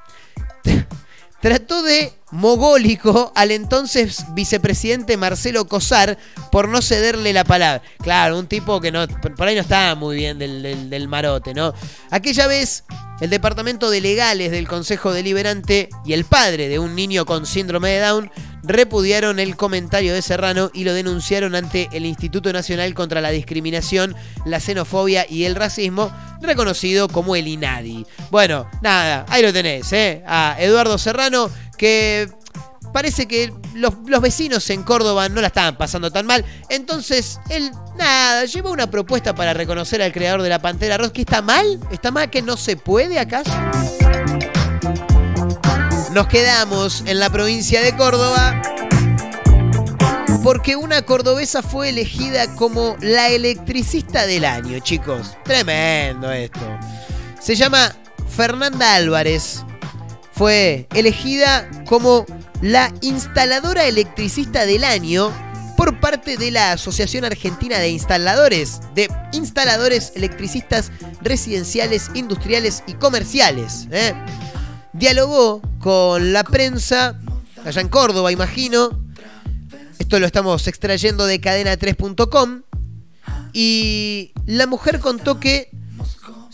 [1.41, 6.19] trató de mogólico al entonces vicepresidente Marcelo Cosar
[6.51, 7.81] por no cederle la palabra.
[8.03, 11.55] Claro, un tipo que no, por ahí no estaba muy bien del, del- del marote,
[11.55, 11.73] ¿no?
[12.11, 12.85] Aquella vez,
[13.21, 17.91] el departamento de legales del Consejo Deliberante y el padre de un niño con síndrome
[17.91, 18.31] de Down
[18.65, 24.17] repudiaron el comentario de Serrano y lo denunciaron ante el Instituto Nacional contra la Discriminación,
[24.45, 26.11] la Xenofobia y el Racismo,
[26.41, 28.07] reconocido como el INADI.
[28.31, 30.23] Bueno, nada, ahí lo tenés, ¿eh?
[30.27, 31.51] A Eduardo Serrano,
[31.85, 32.31] que
[32.95, 36.43] parece que los, los vecinos en Córdoba no la estaban pasando tan mal.
[36.71, 41.13] Entonces, él, nada, llevó una propuesta para reconocer al creador de la Pantera Rosa.
[41.13, 41.79] ¿Que está mal?
[41.91, 43.53] ¿Está mal que no se puede acaso?
[46.13, 48.63] Nos quedamos en la provincia de Córdoba
[50.43, 55.37] porque una cordobesa fue elegida como la electricista del año, chicos.
[55.45, 56.79] Tremendo esto.
[57.39, 57.95] Se llama
[58.35, 59.67] Fernanda Álvarez.
[60.35, 62.27] Fue elegida como
[62.61, 65.33] la instaladora electricista del año
[65.77, 70.91] por parte de la Asociación Argentina de Instaladores, de instaladores electricistas
[71.23, 73.87] residenciales, industriales y comerciales.
[73.91, 74.13] ¿eh?
[74.93, 77.19] Dialogó con la prensa,
[77.65, 79.05] allá en Córdoba, imagino.
[79.99, 82.63] Esto lo estamos extrayendo de cadena3.com.
[83.53, 85.71] Y la mujer contó que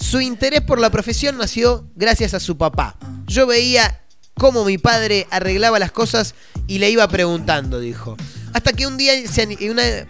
[0.01, 2.97] su interés por la profesión nació gracias a su papá.
[3.27, 4.01] Yo veía
[4.35, 6.35] cómo mi padre arreglaba las cosas
[6.67, 8.17] y le iba preguntando, dijo.
[8.55, 9.47] Hasta que un día se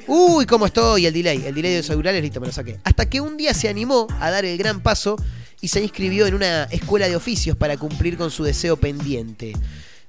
[0.07, 1.07] Uy, ¿cómo estoy?
[1.07, 1.45] El delay.
[1.45, 2.79] El delay de los auriculares, listo, me lo saqué.
[2.85, 5.17] Hasta que un día se animó a dar el gran paso
[5.61, 9.53] y se inscribió en una escuela de oficios para cumplir con su deseo pendiente.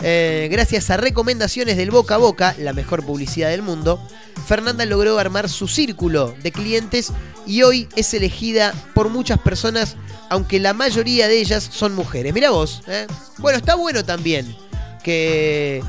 [0.04, 4.02] Eh, gracias a recomendaciones del boca a boca, la mejor publicidad del mundo,
[4.48, 7.14] Fernanda logró armar su círculo de clientes
[7.46, 9.98] y hoy es elegida por muchas personas,
[10.30, 12.34] aunque la mayoría de ellas son mujeres.
[12.34, 13.06] Mira vos, ¿eh?
[13.38, 14.56] Bueno, está bueno también
[15.04, 15.84] que,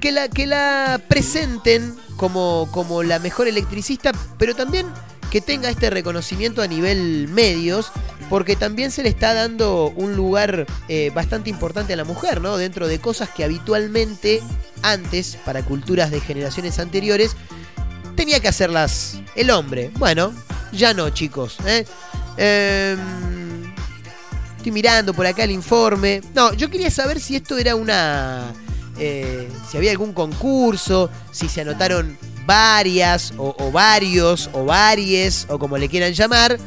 [0.00, 4.86] que, la, que la presenten como, como la mejor electricista, pero también
[5.32, 7.90] que tenga este reconocimiento a nivel medios,
[8.32, 12.56] porque también se le está dando un lugar eh, bastante importante a la mujer, ¿no?
[12.56, 14.40] Dentro de cosas que habitualmente
[14.80, 17.36] antes, para culturas de generaciones anteriores,
[18.16, 19.90] tenía que hacerlas el hombre.
[19.98, 20.32] Bueno,
[20.72, 21.58] ya no, chicos.
[21.66, 21.84] ¿eh?
[22.38, 23.70] Em,
[24.56, 26.22] estoy mirando por acá el informe.
[26.34, 28.50] No, yo quería saber si esto era una...
[28.98, 32.16] eh, si había algún concurso, si se anotaron
[32.46, 36.58] varias o, o varios o varies o como le quieran llamar.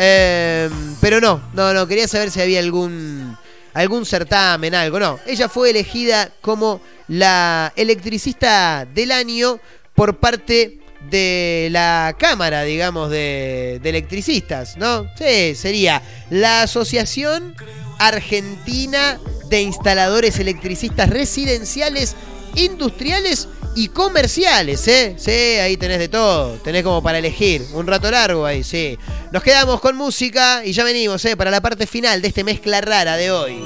[0.00, 3.36] Em, pero no, no, no, quería saber si había algún
[3.74, 5.00] algún certamen, algo.
[5.00, 9.58] No, ella fue elegida como la electricista del año
[9.96, 10.78] por parte
[11.10, 15.06] de la Cámara, digamos, de, de electricistas, ¿no?
[15.16, 17.56] Sí, sería la Asociación
[17.98, 19.18] Argentina
[19.48, 22.14] de Instaladores Electricistas Residenciales,
[22.54, 25.14] Industriales y Comerciales, ¿eh?
[25.16, 28.98] Sí, ahí tenés de todo, tenés como para elegir, un rato largo ahí, sí.
[29.30, 31.36] Nos quedamos con música y ya venimos, ¿eh?
[31.36, 33.62] Para la parte final de este mezcla rara de hoy.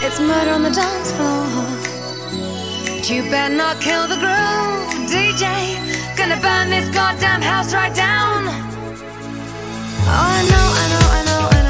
[0.00, 1.46] It's murder on the dance floor.
[2.86, 5.44] But you better not kill the groove, DJ.
[6.16, 8.46] Gonna burn this goddamn house right down.
[10.06, 11.69] Oh, I know, I know, I know, I know,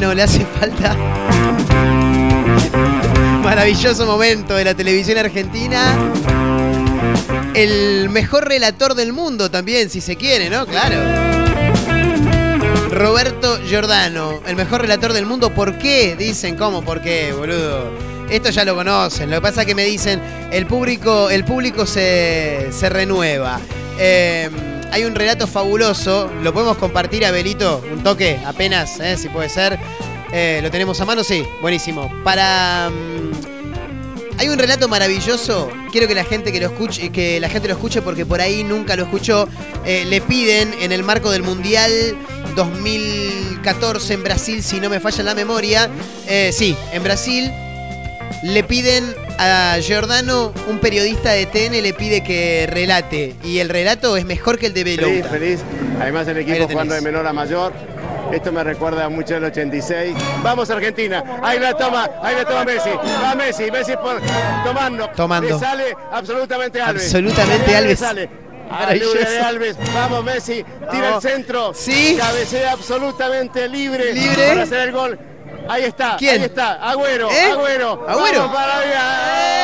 [0.00, 0.96] ¿Cuánto oxígeno le hace falta?
[3.42, 5.94] Maravilloso momento de la televisión argentina.
[7.52, 10.64] El mejor relator del mundo también, si se quiere, ¿no?
[10.66, 10.96] Claro.
[12.90, 15.50] Roberto Giordano, el mejor relator del mundo.
[15.50, 16.16] ¿Por qué?
[16.16, 16.82] Dicen, ¿cómo?
[16.82, 17.90] ¿Por qué, boludo?
[18.30, 19.28] Esto ya lo conocen.
[19.28, 20.18] Lo que pasa es que me dicen,
[20.50, 23.60] el público, el público se, se renueva.
[23.98, 24.48] Eh,
[24.92, 26.30] hay un relato fabuloso.
[26.42, 27.82] Lo podemos compartir, Abelito.
[27.92, 29.78] Un toque, apenas, eh, si puede ser.
[30.32, 31.24] Eh, ¿Lo tenemos a mano?
[31.24, 32.10] Sí, buenísimo.
[32.24, 32.90] Para.
[32.90, 33.30] mm,
[34.38, 35.70] hay un relato maravilloso.
[35.92, 38.64] Quiero que la gente que lo escuche, que la gente lo escuche porque por ahí
[38.64, 39.48] nunca lo escuchó.
[39.84, 41.90] Eh, le piden en el marco del Mundial
[42.54, 45.90] 2014 en Brasil, si no me falla la memoria.
[46.26, 47.50] eh, sí, en Brasil
[48.42, 49.04] le piden
[49.38, 53.34] a Giordano, un periodista de TN, le pide que relate.
[53.44, 55.28] Y el relato es mejor que el de Feliz, Belouta.
[55.28, 55.60] feliz.
[56.00, 57.72] Además el equipo jugando de menor a mayor.
[58.32, 60.16] Esto me recuerda mucho al 86.
[60.42, 61.22] Vamos Argentina.
[61.42, 62.90] Ahí la toma, ahí la toma Messi.
[63.22, 64.20] Va Messi, Messi por,
[64.64, 65.08] tomando.
[65.10, 65.48] Tomando.
[65.48, 67.04] Le sale absolutamente Alves.
[67.06, 67.98] Absolutamente Alves.
[67.98, 68.30] sale.
[68.70, 69.76] De Alves.
[69.94, 70.64] Vamos Messi.
[70.90, 71.74] Tira el centro.
[71.74, 72.16] Sí.
[72.18, 74.12] Cabecea absolutamente libre.
[74.12, 74.48] Libre.
[74.48, 75.18] Para hacer el gol.
[75.68, 76.16] Ahí está.
[76.16, 76.40] ¿Quién?
[76.40, 76.74] Ahí está.
[76.74, 77.30] Agüero.
[77.30, 77.52] ¿Eh?
[77.52, 78.04] Agüero.
[78.08, 78.48] Agüero.
[78.48, 79.59] Vamos para ¡Ay,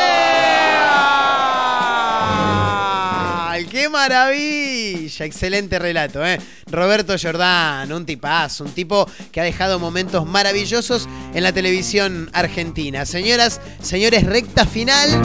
[3.96, 5.24] maravilla!
[5.24, 6.38] Excelente relato, ¿eh?
[6.70, 13.06] Roberto Giordano, un tipazo, un tipo que ha dejado momentos maravillosos en la televisión argentina.
[13.06, 15.22] Señoras, señores, recta final.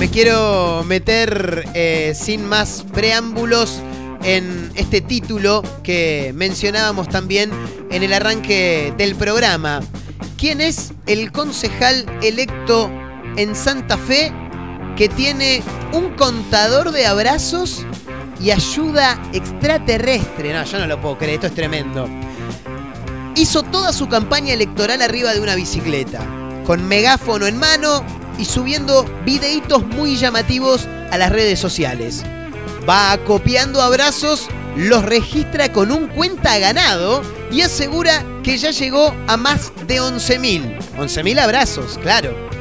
[0.00, 3.80] Me quiero meter eh, sin más preámbulos
[4.24, 7.52] en este título que mencionábamos también
[7.92, 9.80] en el arranque del programa.
[10.36, 12.90] ¿Quién es el concejal electo
[13.36, 14.32] en Santa Fe
[14.96, 15.62] que tiene
[15.92, 17.86] un contador de abrazos
[18.40, 20.52] y ayuda extraterrestre?
[20.52, 22.08] No, yo no lo puedo creer, esto es tremendo.
[23.34, 26.20] Hizo toda su campaña electoral arriba de una bicicleta,
[26.66, 28.04] con megáfono en mano
[28.38, 32.22] y subiendo videitos muy llamativos a las redes sociales.
[32.88, 39.36] Va copiando abrazos, los registra con un cuenta ganado y asegura que ya llegó a
[39.36, 40.78] más de 11.000.
[40.98, 42.51] 11.000 abrazos, claro.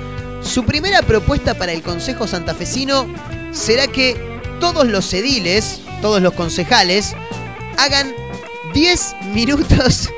[0.43, 3.07] Su primera propuesta para el Consejo Santafesino
[3.51, 7.15] será que todos los ediles, todos los concejales,
[7.77, 8.13] hagan
[8.73, 10.09] 10 minutos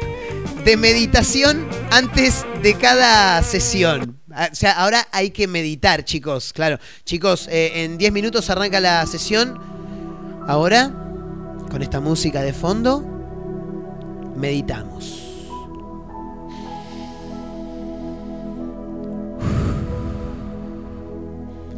[0.65, 4.19] de meditación antes de cada sesión.
[4.32, 6.53] Ah, O sea, ahora hay que meditar, chicos.
[6.53, 9.59] Claro, chicos, eh, en 10 minutos arranca la sesión.
[10.47, 10.91] Ahora,
[11.69, 13.03] con esta música de fondo,
[14.36, 15.22] meditamos.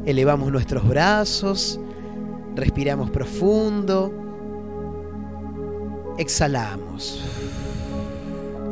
[0.06, 1.80] Elevamos nuestros brazos,
[2.56, 4.14] respiramos profundo,
[6.18, 7.24] exhalamos.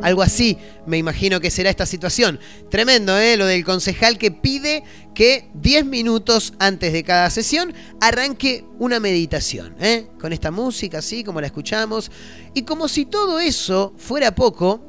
[0.04, 2.38] Algo así me imagino que será esta situación.
[2.70, 3.38] Tremendo, ¿eh?
[3.38, 4.84] Lo del concejal que pide
[5.16, 10.08] que 10 minutos antes de cada sesión arranque una meditación, ¿eh?
[10.20, 12.12] Con esta música así como la escuchamos.
[12.54, 14.82] Y como si todo eso fuera poco,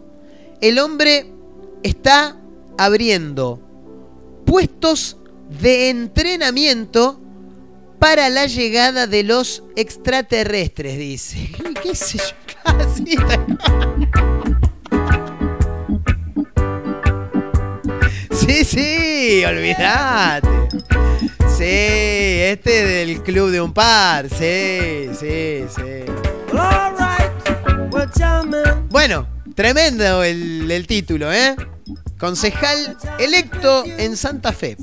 [0.61, 1.33] el hombre
[1.85, 2.41] está
[2.77, 3.61] abriendo
[4.45, 5.19] puestos
[5.49, 7.21] de entrenamiento
[7.99, 11.51] para la llegada de los extraterrestres, dice.
[11.83, 12.25] ¿Qué sé yo?
[12.77, 13.05] Casi.
[18.31, 20.49] Sí, sí, olvídate.
[21.57, 24.29] Sí, este del club de un par.
[24.29, 26.05] Sí, sí, sí.
[28.91, 31.57] Bueno, tremendo el, el título, ¿eh?
[32.19, 34.77] Concejal electo en Santa Fe.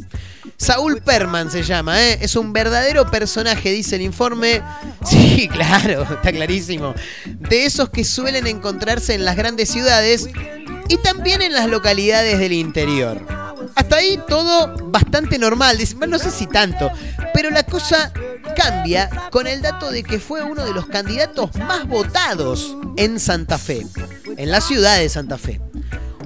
[0.61, 2.19] Saúl Perman se llama, ¿eh?
[2.21, 4.61] Es un verdadero personaje, dice el informe.
[5.03, 6.93] Sí, claro, está clarísimo.
[7.25, 10.29] De esos que suelen encontrarse en las grandes ciudades
[10.87, 13.25] y también en las localidades del interior.
[13.73, 15.79] Hasta ahí todo bastante normal.
[16.07, 16.91] No sé si tanto,
[17.33, 18.13] pero la cosa
[18.55, 23.57] cambia con el dato de que fue uno de los candidatos más votados en Santa
[23.57, 23.87] Fe,
[24.37, 25.59] en la ciudad de Santa Fe,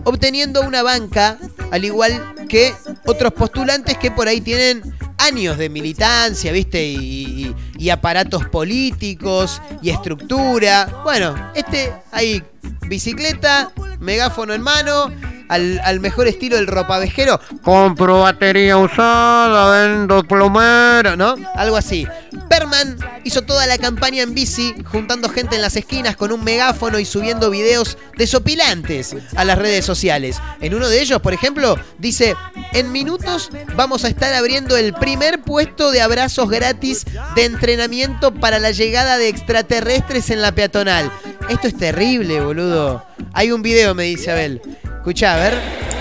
[0.03, 1.37] obteniendo una banca
[1.71, 2.73] al igual que
[3.05, 4.81] otros postulantes que por ahí tienen
[5.17, 6.83] años de militancia, ¿viste?
[6.83, 7.55] Y,
[7.91, 11.01] aparatos políticos y estructura.
[11.03, 12.43] Bueno, este ahí,
[12.87, 15.11] bicicleta, megáfono en mano,
[15.49, 17.39] al, al mejor estilo del ropavejero.
[17.61, 21.35] Compro batería usada, vendo plomero, ¿no?
[21.55, 22.07] Algo así.
[22.49, 26.99] Perman hizo toda la campaña en bici, juntando gente en las esquinas con un megáfono
[26.99, 30.37] y subiendo videos desopilantes a las redes sociales.
[30.61, 32.34] En uno de ellos, por ejemplo, dice,
[32.73, 37.05] en minutos vamos a estar abriendo el primer puesto de abrazos gratis
[37.35, 41.11] de entrenamiento para la llegada de extraterrestres en la peatonal.
[41.49, 43.05] Esto es terrible, boludo.
[43.33, 44.61] Hay un video, me dice Abel.
[44.97, 45.53] Escuchá, a ver.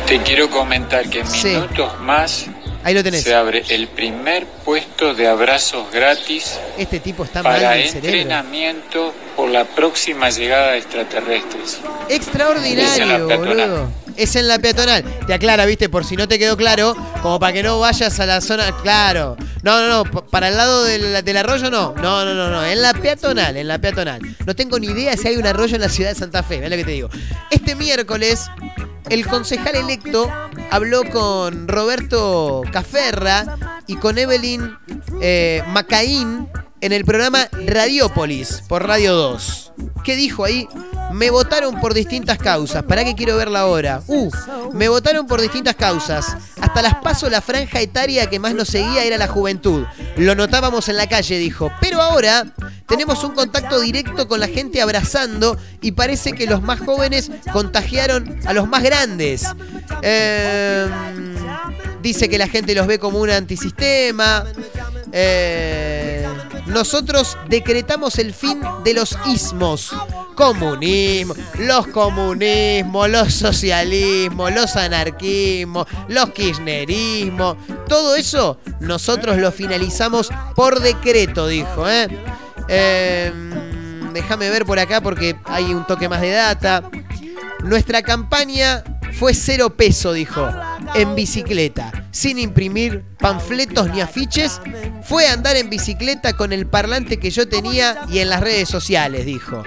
[0.06, 1.48] Te quiero comentar que en Sí.
[1.48, 2.46] minutos más
[2.82, 3.22] Ahí lo tenés.
[3.22, 8.08] se abre el primer puesto de abrazos gratis Este tipo está mal para cerebro.
[8.10, 11.78] entrenamiento por la próxima llegada de extraterrestres.
[12.10, 13.88] Extraordinario, boludo.
[14.16, 15.04] Es en la peatonal.
[15.26, 18.26] Te aclara, viste, por si no te quedó claro, como para que no vayas a
[18.26, 18.72] la zona.
[18.82, 19.36] Claro.
[19.62, 20.26] No, no, no.
[20.26, 21.94] Para el lado del, del arroyo no.
[21.96, 22.64] No, no, no, no.
[22.64, 24.20] En la peatonal, en la peatonal.
[24.46, 26.56] No tengo ni idea si hay un arroyo en la ciudad de Santa Fe.
[26.56, 27.08] Mira lo que te digo.
[27.50, 28.50] Este miércoles,
[29.08, 30.30] el concejal electo
[30.70, 33.56] habló con Roberto Caferra
[33.86, 34.76] y con Evelyn
[35.20, 36.48] eh, Macaín
[36.84, 39.72] en el programa Radiópolis por Radio 2.
[40.04, 40.68] ¿Qué dijo ahí?
[41.12, 42.82] Me votaron por distintas causas.
[42.82, 44.02] ¿Para qué quiero verla ahora?
[44.06, 44.30] Uh,
[44.74, 46.36] me votaron por distintas causas.
[46.60, 49.86] Hasta las paso la franja etaria que más nos seguía era la juventud.
[50.18, 51.72] Lo notábamos en la calle, dijo.
[51.80, 52.44] Pero ahora
[52.86, 58.40] tenemos un contacto directo con la gente abrazando y parece que los más jóvenes contagiaron
[58.44, 59.46] a los más grandes.
[60.02, 60.86] Eh,
[62.02, 64.44] dice que la gente los ve como un antisistema.
[65.12, 66.26] Eh,
[66.66, 69.94] nosotros decretamos el fin de los ismos.
[70.34, 77.56] Comunismo, los comunismos, los socialismos, los anarquismos, los kirchnerismos.
[77.88, 81.88] Todo eso nosotros lo finalizamos por decreto, dijo.
[81.88, 82.08] ¿eh?
[82.68, 83.32] Eh,
[84.12, 86.82] déjame ver por acá porque hay un toque más de data.
[87.62, 90.48] Nuestra campaña fue cero peso, dijo,
[90.94, 91.92] en bicicleta.
[92.10, 94.60] sin imprimir panfletos ni afiches,
[95.02, 99.24] fue andar en bicicleta con el parlante que yo tenía y en las redes sociales,
[99.24, 99.62] dijo.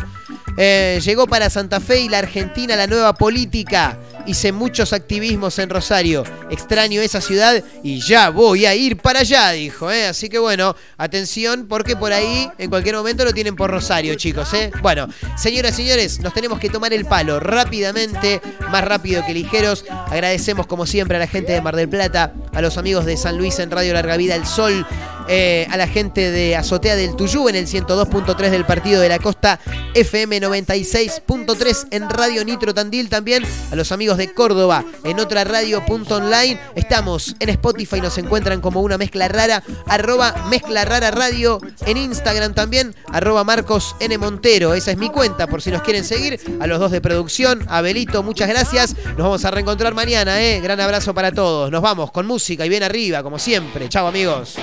[0.59, 3.97] Eh, llegó para Santa Fe y la Argentina la nueva política.
[4.25, 6.23] Hice muchos activismos en Rosario.
[6.49, 9.89] Extraño esa ciudad y ya voy a ir para allá, dijo.
[9.91, 10.07] ¿eh?
[10.07, 14.53] Así que bueno, atención porque por ahí en cualquier momento lo tienen por Rosario, chicos.
[14.53, 14.71] ¿eh?
[14.81, 19.85] Bueno, señoras y señores, nos tenemos que tomar el palo rápidamente, más rápido que ligeros.
[20.07, 23.37] Agradecemos como siempre a la gente de Mar del Plata, a los amigos de San
[23.37, 24.85] Luis en Radio Larga Vida El Sol,
[25.27, 29.19] eh, a la gente de Azotea del Tuyú en el 102.3 del Partido de la
[29.19, 29.59] Costa,
[29.93, 36.59] FM 96.3 en Radio Nitro Tandil también, a los amigos de Córdoba en otra radio.online.
[36.75, 42.53] Estamos en Spotify, nos encuentran como una mezcla rara, arroba mezcla rara radio, en Instagram
[42.53, 44.17] también, arroba Marcos N.
[44.17, 44.73] Montero.
[44.73, 46.39] Esa es mi cuenta por si nos quieren seguir.
[46.59, 48.95] A los dos de producción, a Belito, muchas gracias.
[49.09, 50.59] Nos vamos a reencontrar mañana, ¿eh?
[50.61, 51.71] Gran abrazo para todos.
[51.71, 53.89] Nos vamos con música y bien arriba, como siempre.
[53.89, 54.55] Chao amigos.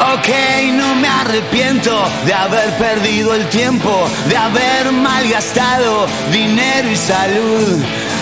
[0.00, 0.28] Ok,
[0.72, 7.78] no me arrepiento de haber perdido el tiempo, de haber malgastado dinero y salud,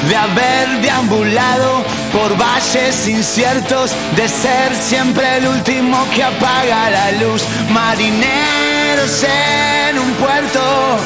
[0.09, 7.45] de haber deambulado por valles inciertos, de ser siempre el último que apaga la luz.
[7.71, 10.99] Marineros en un puerto,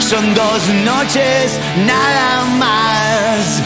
[0.00, 3.62] son dos noches nada más.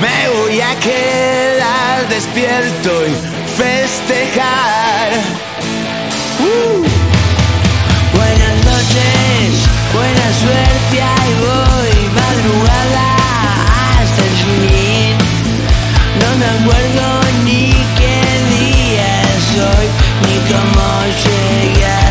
[0.00, 3.14] Me voy a quedar despierto y
[3.58, 5.53] festejar.
[16.64, 18.20] Acuerdo ni qué
[18.50, 19.88] día es hoy,
[20.22, 20.86] ni cómo
[21.24, 22.03] llegué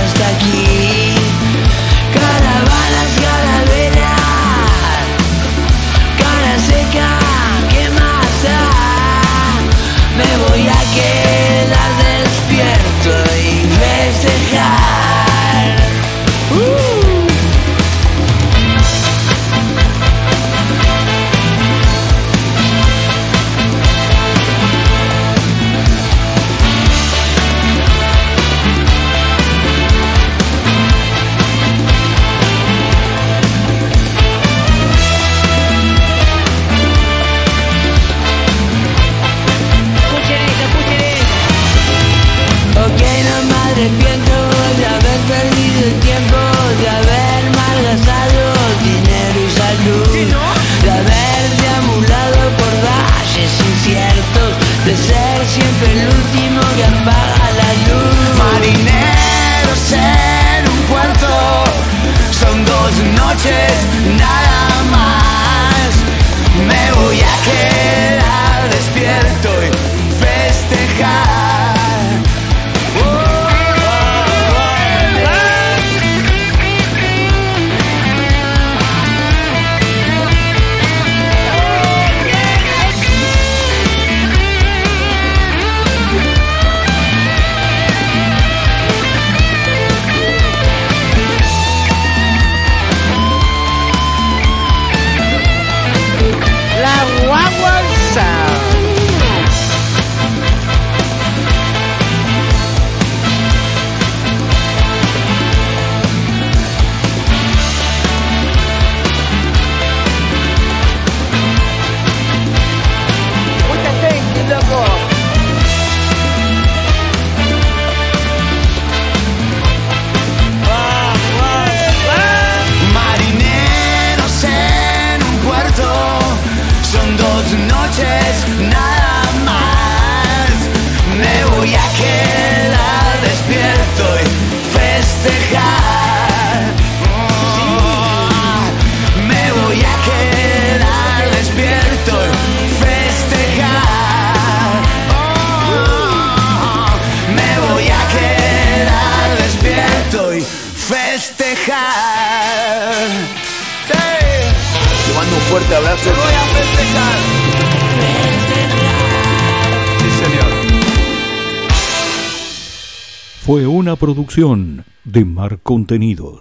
[165.04, 166.32] de Mar Contenidos.